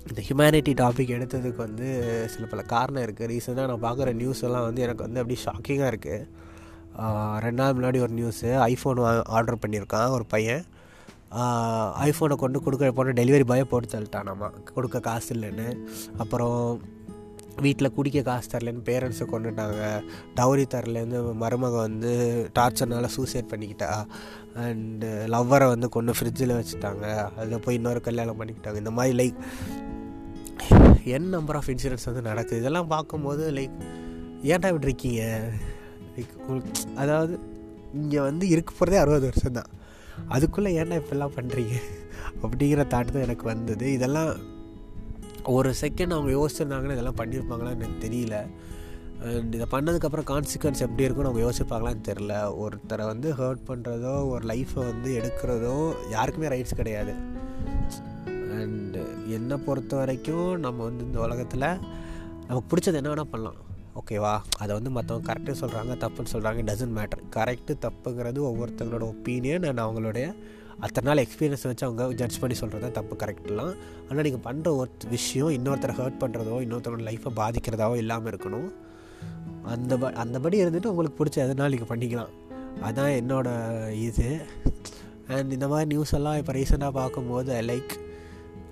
இந்த 0.09 0.21
ஹியூமனிட்டி 0.27 0.73
டாபிக் 0.81 1.13
எடுத்ததுக்கு 1.17 1.55
வந்து 1.55 1.87
சில 2.33 2.45
பல 2.45 2.61
காரணம் 2.61 3.03
இருக்குது 3.03 3.31
ரீசெண்டாக 3.33 3.67
நான் 3.71 3.85
பார்க்குற 3.85 4.13
நியூஸ் 4.13 4.43
எல்லாம் 4.43 4.63
வந்து 4.63 4.81
எனக்கு 4.81 5.09
வந்து 5.09 5.21
அப்படியே 5.21 5.45
ஷாக்கிங்காக 5.45 5.91
இருக்குது 5.93 7.39
ரெண்டு 7.43 7.61
நாள் 7.61 7.73
முன்னாடி 7.73 7.99
ஒரு 8.05 8.13
நியூஸு 8.13 8.49
ஐஃபோன் 8.69 9.21
ஆர்டர் 9.37 9.61
பண்ணியிருக்கான் 9.65 10.09
ஒரு 10.09 10.25
பையன். 10.25 10.63
ஐஃபோனை 12.07 12.35
கொண்டு 12.41 12.61
கொடுக்க 12.63 12.91
போன 12.91 13.13
டெலிவரி 13.21 13.43
பாயை 13.43 13.65
போட்டு 13.65 14.09
நம்ம. 14.23 14.49
கொடுக்க 14.73 14.99
காசு 14.99 15.35
இல்லைன்னு. 15.35 15.69
அப்புறம் 16.17 16.81
வீட்டில் 17.61 17.93
குடிக்க 17.93 18.21
காசு 18.21 18.47
தரலன்னு 18.51 18.85
பேரண்ட்ஸை 18.89 19.25
கொண்டுட்டாங்க. 19.31 19.81
டவுரி 20.35 20.65
தரலேருந்து 20.73 21.19
மருமக 21.43 21.75
வந்து 21.75 22.13
டார்ச்சர்னால 22.59 23.05
சூசைட் 23.15 23.51
பண்ணிக்கிட்டா. 23.51 23.89
அண்டு 24.55 25.09
லவ்வரை 25.33 25.67
வந்து 25.67 25.89
கொண்டு 25.89 26.13
ஃப்ரிட்ஜில் 26.19 26.55
வச்சுட்டாங்க. 26.59 27.05
அதில் 27.37 27.59
போய் 27.59 27.75
இன்னொரு 27.75 28.01
கல்யாணம் 28.01 28.39
பண்ணிக்கிட்டாங்க. 28.39 28.75
இந்த 28.75 28.91
மாதிரி 28.91 29.13
like 29.21 29.39
n 31.15 31.29
number 31.35 31.57
of 31.59 31.69
insurance 31.73 32.07
வந்து 32.09 32.23
நடக்குது. 32.29 32.59
இதெல்லாம் 32.61 32.91
பார்க்கும்போது 32.93 33.43
லைக் 33.57 33.77
ஏன்டா 34.51 34.69
இப்படி 34.71 34.89
இருக்கீங்க? 34.89 35.23
லைக் 36.15 36.33
உங்களுக்கு 36.39 36.83
அதாவது 37.03 37.33
இங்கே 38.01 38.19
வந்து 38.29 38.45
இருக்க 38.53 38.71
போகிறதே 38.71 38.99
அறுபது 39.01 39.25
வருஷம் 39.29 39.57
தான். 39.59 39.71
அதுக்குள்ளே 40.35 40.71
ஏன்டா 40.79 40.97
இப்படிலாம் 41.01 41.35
பண்ணுறீங்க 41.37 41.75
அப்படிங்கிற 42.43 42.83
தாட்டு 42.93 43.13
தான் 43.15 43.25
எனக்கு 43.27 43.45
வந்தது. 43.53 43.85
இதெல்லாம் 43.97 44.31
ஒரு 45.55 45.69
செகண்ட் 45.81 46.15
அவங்க 46.15 46.31
யோசிச்சிருந்தாங்கன்னா 46.37 46.97
இதெல்லாம் 46.97 47.19
பண்ணியிருப்பாங்களான்னு 47.21 47.81
எனக்கு 47.81 48.03
தெரியல. 48.07 48.37
அண்ட் 49.31 49.53
இதை 49.57 49.67
பண்ணதுக்கப்புறம் 49.73 50.27
கான்சிக்வன்ஸ் 50.31 50.83
எப்படி 50.85 51.05
இருக்குன்னு 51.05 51.29
அவங்க 51.31 51.43
யோசிப்பாங்களான்னு 51.45 52.07
தெரில 52.09 52.33
ஒருத்தரை 52.63 53.03
வந்து 53.11 53.29
ஹர்ட் 53.39 53.63
பண்ணுறதோ 53.69 54.13
ஒரு 54.33 54.43
லைஃப்பை 54.51 54.81
வந்து 54.91 55.09
எடுக்கிறதோ 55.19 55.75
யாருக்குமே 56.15 56.51
ரைட்ஸ் 56.55 56.79
கிடையாது. 56.81 57.13
அண்டு 58.53 59.01
என்னை 59.35 59.57
பொறுத்த 59.65 59.93
வரைக்கும் 59.99 60.49
நம்ம 60.65 60.83
வந்து 60.87 61.03
இந்த 61.07 61.19
உலகத்தில் 61.25 61.67
நமக்கு 62.47 62.67
பிடிச்சது 62.71 62.99
என்ன 62.99 63.09
வேணால் 63.11 63.31
பண்ணலாம். 63.33 63.59
ஓகேவா 63.99 64.33
அதை 64.61 64.71
வந்து 64.77 64.91
மற்றவங்க 64.95 65.27
கரெக்டாக 65.29 65.55
சொல்கிறாங்க 65.61 65.93
தப்புன்னு 66.03 66.31
சொல்கிறாங்க 66.33 66.61
டசன்ட் 66.69 66.95
மேட்டர் 66.97 67.21
கரெக்டு 67.35 67.73
தப்புங்கிறது 67.85 68.39
ஒவ்வொருத்தங்களோட 68.49 69.05
ஒப்பீனியன் 69.13 69.65
அண்ட் 69.69 69.83
அவங்களுடைய 69.85 70.27
அத்தனை 70.85 71.05
நாள் 71.07 71.21
எக்ஸ்பீரியன்ஸ் 71.23 71.65
வச்சு 71.69 71.85
அவங்க 71.87 72.05
ஜட்ஜ் 72.21 72.39
பண்ணி 72.41 72.55
சொல்கிறது 72.61 72.83
தான் 72.85 72.97
தப்பு 72.99 73.15
கரெக்ட்லாம் 73.23 73.73
ஆனால் 74.07 74.25
நீங்கள் 74.27 74.45
பண்ணுற 74.47 74.69
ஒரு 74.79 75.09
விஷயம் 75.15 75.51
இன்னொருத்தரை 75.57 75.95
ஹர்ட் 75.99 76.21
பண்ணுறதோ 76.23 76.55
இன்னொருத்தரோட 76.65 77.03
லைஃப்பை 77.09 77.31
பாதிக்கிறதாவோ 77.41 77.95
இல்லாமல் 78.03 78.31
இருக்கணும். 78.31 78.69
அந்த 79.73 79.97
ப 80.01 80.09
அந்தபடி 80.23 80.57
இருந்துட்டு 80.63 80.91
உங்களுக்கு 80.93 81.17
பிடிச்ச 81.19 81.37
எதனால 81.45 81.73
நீங்கள் 81.75 81.91
பண்ணிக்கலாம். 81.91 82.31
அதுதான் 82.85 83.13
என்னோடய 83.19 83.91
இது. 84.07 84.29
அண்ட் 85.35 85.51
இந்த 85.57 85.67
மாதிரி 85.71 85.87
நியூஸ் 85.93 86.15
எல்லாம் 86.17 86.39
இப்போ 86.39 86.53
ரீசெண்டாக 86.59 86.93
பார்க்கும்போது 87.01 87.49
I 87.59 87.61
like 87.69 87.93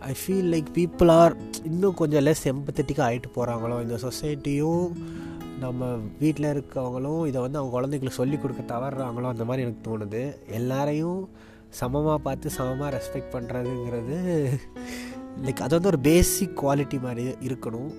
I 0.09 0.11
feel 0.19 0.49
like 0.53 0.69
people 0.77 1.09
are 1.17 1.33
இன்னும் 1.69 1.97
கொஞ்சம் 2.01 2.23
லெஸ் 2.27 2.45
எம்பத்தட்டிக்காக 2.51 3.07
ஆகிட்டு 3.07 3.29
போகிறாங்களோ 3.35 3.75
இந்த 3.85 3.97
சொசைட்டியும் 4.05 4.85
நம்ம 5.63 5.89
வீட்டில் 6.21 6.47
இருக்கவங்களும் 6.53 7.23
இதை 7.29 7.39
வந்து 7.43 7.59
அவங்க 7.59 7.73
குழந்தைங்களுக்கு 7.75 8.19
சொல்லி 8.19 8.37
கொடுக்க 8.37 8.61
தவறுறாங்களோ? 8.73 9.27
அந்த 9.33 9.43
மாதிரி 9.49 9.65
எனக்கு 9.65 9.83
தோணுது. 9.89 10.21
எல்லாரையும் 10.59 11.19
சமமாக 11.79 12.17
பார்த்து 12.27 12.55
சமமாக 12.57 12.89
ரெஸ்பெக்ட் 12.97 13.33
பண்ணுறதுங்கிறது 13.35 14.17
லைக் 15.45 15.61
அது 15.65 15.75
வந்து 15.77 15.91
ஒரு 15.93 15.99
பேசிக் 16.09 16.57
குவாலிட்டி 16.61 16.97
மாதிரி 17.05 17.25
இருக்கணும். 17.49 17.91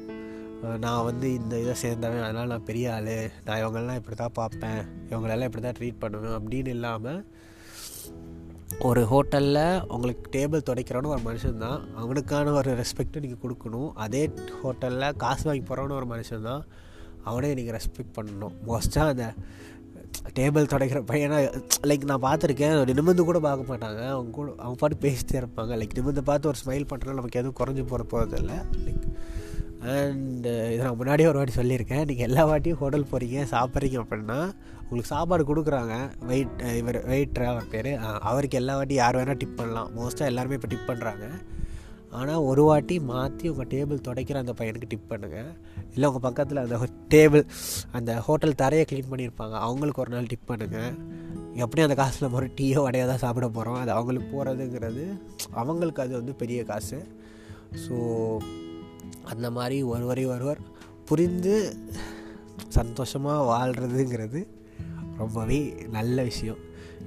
நான் 0.85 1.07
வந்து 1.11 1.29
இந்த 1.35 1.55
இதை 1.63 1.75
சேர்ந்தவன் 1.85 2.27
அதனால் 2.27 2.53
நான் 2.55 2.69
பெரிய 2.71 2.89
ஆள். 2.97 3.15
நான் 3.47 3.61
இவங்கெல்லாம் 3.63 4.01
இப்படி 4.01 4.17
தான் 4.17 4.37
பார்ப்பேன். 4.41 4.83
இவங்களெல்லாம் 5.11 5.49
இப்படி 5.51 5.65
தான் 5.69 5.79
ட்ரீட் 5.79 6.03
பண்ணுவேன் 6.03 6.37
அப்படின்னு 6.39 6.75
இல்லாமல் 6.79 7.23
ஒரு 8.81 9.01
ஹோட்டலில் 9.11 9.83
உங்களுக்கு 9.95 10.25
டேபிள் 10.35 10.65
துடைக்கிறோன்னு 10.69 11.13
ஒரு 11.15 11.23
மனுஷன் 11.27 11.63
தான் 11.65 11.81
அவனுக்கான 12.03 12.53
ஒரு 12.53 12.71
ரெஸ்பெக்ட்டு 12.81 13.23
நீங்கள் 13.25 13.43
கொடுக்கணும். 13.45 13.91
அதே 14.05 14.23
ஹோட்டலில் 14.63 15.17
காசு 15.17 15.45
வாங்கி 15.49 15.65
போகிறவனு 15.69 15.99
ஒரு 15.99 16.09
மனுஷன் 16.13 16.47
தான் 16.49 16.63
அவனே 17.31 17.51
நீங்கள் 17.59 17.77
ரெஸ்பெக்ட் 17.79 18.17
பண்ணணும். 18.19 18.55
மோஸ்ட்டாக 18.69 19.13
அந்த 19.15 19.27
டேபிள் 20.39 20.71
துடைக்கிற 20.73 21.03
பையனாக 21.11 21.61
லைக் 21.91 22.09
நான் 22.11 22.27
பார்த்துருக்கேன். 22.29 22.77
நிமிர்ந்து 23.01 23.29
கூட 23.31 23.41
பார்க்க 23.49 23.71
மாட்டாங்க. 23.73 24.03
அவங்க 24.17 24.33
கூட 24.39 24.49
அவங்க 24.63 24.79
பாட்டு 24.83 25.03
பேசிட்டே 25.07 25.39
இருப்பாங்க. 25.43 25.73
லைக் 25.83 25.97
நிமிர்ந்து 25.99 26.25
பார்த்து 26.31 26.51
ஒரு 26.53 26.61
ஸ்மைல் 26.65 26.89
பண்ணுறதுனால 26.91 27.21
நமக்கு 27.21 27.41
எதுவும் 27.43 27.59
குறைஞ்சி 27.61 27.85
போகிற 27.93 28.07
போகிறதில்ல 28.13 28.57
லைக் 28.87 29.07
அண்ட் 29.91 30.45
uh, 30.47 30.67
இதை 30.73 30.83
நான் 30.87 30.99
முன்னாடியே 30.99 31.29
ஒரு 31.31 31.39
வாட்டி 31.39 31.55
சொல்லியிருக்கேன். 31.59 32.05
நீங்கள் 32.09 32.27
எல்லா 32.29 32.43
வாட்டியும் 32.49 32.81
ஹோட்டல் 32.83 33.09
போகிறீங்க 33.13 33.39
சாப்பிட்றீங்க 33.53 33.97
அப்படின்னா 34.03 34.37
உங்களுக்கு 34.83 35.11
சாப்பாடு 35.15 35.43
கொடுக்குறாங்க. 35.49 35.95
வெயிட் 36.29 36.53
இவர் 36.81 36.99
வெயிட்ரு 37.11 37.47
அவர் 37.53 37.71
பேர். 37.73 37.91
அவருக்கு 38.31 38.59
எல்லா 38.61 38.77
வாட்டியும் 38.79 39.03
யார் 39.03 39.19
வேணால் 39.21 39.41
டிப் 39.43 39.59
பண்ணலாம். 39.61 39.91
மோஸ்ட்டாக 39.99 40.31
எல்லாருமே 40.33 40.59
இப்போ 40.59 40.71
டிப் 40.75 40.91
பண்ணுறாங்க 40.91 41.27
ஆனால் 42.21 42.47
ஒரு 42.51 42.63
வாட்டி 42.69 42.97
மாற்றி 43.11 43.47
உங்கள் 43.53 43.71
டேபிள் 43.75 44.05
துடைக்கிற 44.07 44.39
அந்த 44.45 44.55
பையனுக்கு 44.59 44.91
டிப் 44.93 45.11
பண்ணுங்கள் 45.13 45.51
இல்லை 45.95 46.07
உங்கள் 46.11 46.27
பக்கத்தில் 46.27 46.63
அந்த 46.65 46.89
டேபிள் 47.15 47.45
அந்த 47.99 48.13
ஹோட்டல் 48.27 48.59
தரையை 48.63 48.85
க்ளீன் 48.91 49.13
பண்ணியிருப்பாங்க. 49.13 49.55
அவங்களுக்கு 49.67 50.03
ஒரு 50.05 50.13
நாள் 50.17 50.31
டிப் 50.33 50.51
பண்ணுங்கள் 50.51 50.93
எப்படி 51.63 51.83
அந்த 51.87 51.97
காசில் 52.01 52.35
ஒரு 52.39 52.47
டீயோ 52.59 52.83
வடையாக 52.87 53.09
தான் 53.13 53.25
சாப்பிட 53.25 53.47
போகிறோம் 53.57 53.81
அது 53.83 53.91
அவங்களுக்கு 53.97 54.29
போகிறதுங்கிறது 54.35 55.07
அவங்களுக்கு 55.63 56.03
அது 56.05 56.15
வந்து 56.21 56.35
பெரிய 56.43 56.61
காசு. 56.73 57.01
ஸோ 57.85 57.97
அந்த 59.25 59.51
மாதிரி 59.51 59.83
ஒருவரை 59.83 60.25
ஒருவர் 60.27 60.59
புரிந்து 61.05 61.77
சந்தோஷமாக 62.69 63.49
வாழ்கிறதுங்கிறது 63.53 64.47
ரொம்பவே 65.19 65.77
நல்ல 65.91 66.23
விஷயம். 66.23 66.57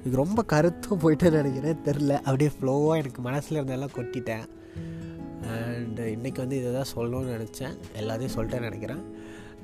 இது 0.04 0.16
ரொம்ப 0.16 0.44
கருத்தும் 0.44 0.98
போயிட்டு 0.98 1.30
நினைக்கிறேன். 1.30 1.78
தெரில 1.84 2.12
அப்படியே 2.12 2.50
ஃப்ளோவாக 2.60 2.96
எனக்கு 2.96 3.22
மனசில் 3.22 3.62
இருந்தெல்லாம் 3.62 3.96
கொட்டிட்டேன். 3.96 4.46
அண்டு 5.42 5.98
இன்றைக்கி 5.98 6.36
வந்து 6.36 6.58
இதை 6.58 6.72
தான் 6.72 6.92
சொல்லணும்னு 6.96 7.36
நினச்சேன். 7.36 7.78
எல்லாத்தையும் 8.00 8.34
சொல்லிட்டேன்னு 8.36 8.60
நினைக்கிறேன். 8.60 9.02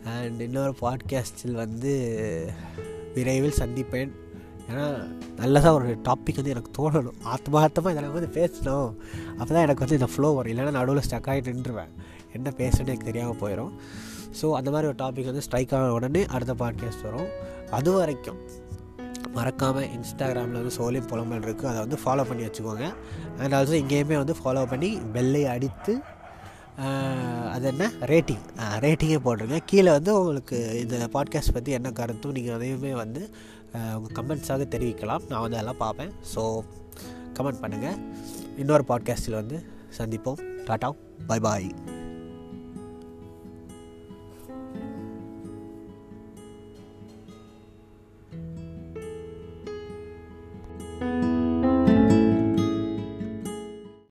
அண்ட் 0.05 0.41
இன்னொரு 0.41 0.75
பாட்காஸ்டில் 0.81 1.53
வந்து 1.53 2.51
விரைவில் 3.15 3.59
சந்திப்பேன். 3.59 4.11
ஏன்னா 4.73 4.87
நல்லதாக 5.41 5.75
ஒரு 5.79 5.89
டாபிக் 6.09 6.41
வந்து 6.41 6.55
எனக்கு 6.55 6.73
தோணணும். 6.79 7.19
ஆத்மார்த்தமாக 7.35 7.93
இதெல்லாம் 7.95 8.17
வந்து 8.19 8.33
பேசணும். 8.39 8.91
அப்போ 9.39 9.51
தான் 9.55 9.65
எனக்கு 9.67 9.85
வந்து 9.85 9.99
இந்த 10.01 10.09
ஃப்ளோ 10.13 10.31
வரும். 10.39 10.53
இல்லைன்னா 10.53 10.75
நடுவில் 10.79 11.07
ஸ்டக் 11.09 11.29
ஆகிட்டு 11.33 11.55
நின்றுவேன். 11.55 11.93
என்ன 12.37 12.49
பேசுன்னு 12.61 12.91
எனக்கு 12.91 13.11
தெரியாமல் 13.11 13.41
போயிடும் 13.43 13.73
ஸோ 14.41 14.47
அந்த 14.59 14.69
மாதிரி 14.75 14.89
ஒரு 14.91 14.99
டாபிக் 15.03 15.31
வந்து 15.31 15.45
ஸ்ட்ரைக் 15.47 15.73
ஆன 15.77 15.89
உடனே 15.97 16.21
அடுத்த 16.35 16.53
பாட்காஸ்ட் 16.61 17.07
வரும். 17.09 17.31
அது 17.79 17.91
வரைக்கும் 17.97 18.39
மறக்காமல் 19.37 19.91
இன்ஸ்டாகிராமில் 19.97 20.59
வந்து 20.61 20.75
சோலியம் 20.79 21.11
புலம்பல் 21.11 21.45
இருக்குது 21.47 21.71
அதை 21.73 21.79
வந்து 21.85 21.99
ஃபாலோ 22.03 22.25
பண்ணி 22.31 22.43
வச்சுக்கோங்க. 22.47 22.87
அண்ட் 23.41 23.55
ஆல்சோ 23.59 23.77
இங்கேயுமே 23.83 24.17
வந்து 24.23 24.35
ஃபாலோ 24.41 24.63
பண்ணி 24.73 24.91
பெல்லை 25.17 25.43
அடித்து 25.55 25.95
அது 27.55 27.67
என்ன? 27.71 27.87
ரேட்டிங் 28.11 28.45
ரேட்டிங்கே 28.85 29.19
போட்டிருங்க. 29.25 29.59
கீழே 29.71 29.91
வந்து 29.97 30.11
உங்களுக்கு 30.21 30.59
இந்த 30.83 31.09
பாட்காஸ்ட் 31.17 31.55
பற்றி 31.57 31.73
என்ன 31.79 31.89
கருத்தும் 31.99 32.35
நீங்கள் 32.37 32.57
அதையுமே 32.57 32.93
வந்து 33.03 33.23
உங்கள் 33.73 34.15
கமெண்ட்ஸாக 34.19 34.67
தெரிவிக்கலாம். 34.75 35.25
நான் 35.29 35.45
வந்து 35.45 35.59
அதெல்லாம் 35.59 35.83
பார்ப்பேன். 35.85 36.13
ஸோ 36.35 36.43
கமெண்ட் 37.39 37.63
பண்ணுங்கள் 37.63 37.99
இன்னொரு 38.57 38.85
பாட்காஸ்ட்டில் 38.89 39.41
வந்து 39.41 39.59
சந்திப்போம். 39.99 40.41
டாட்டா 40.67 40.91
பாய் 41.27 41.41
பாய் 41.41 41.69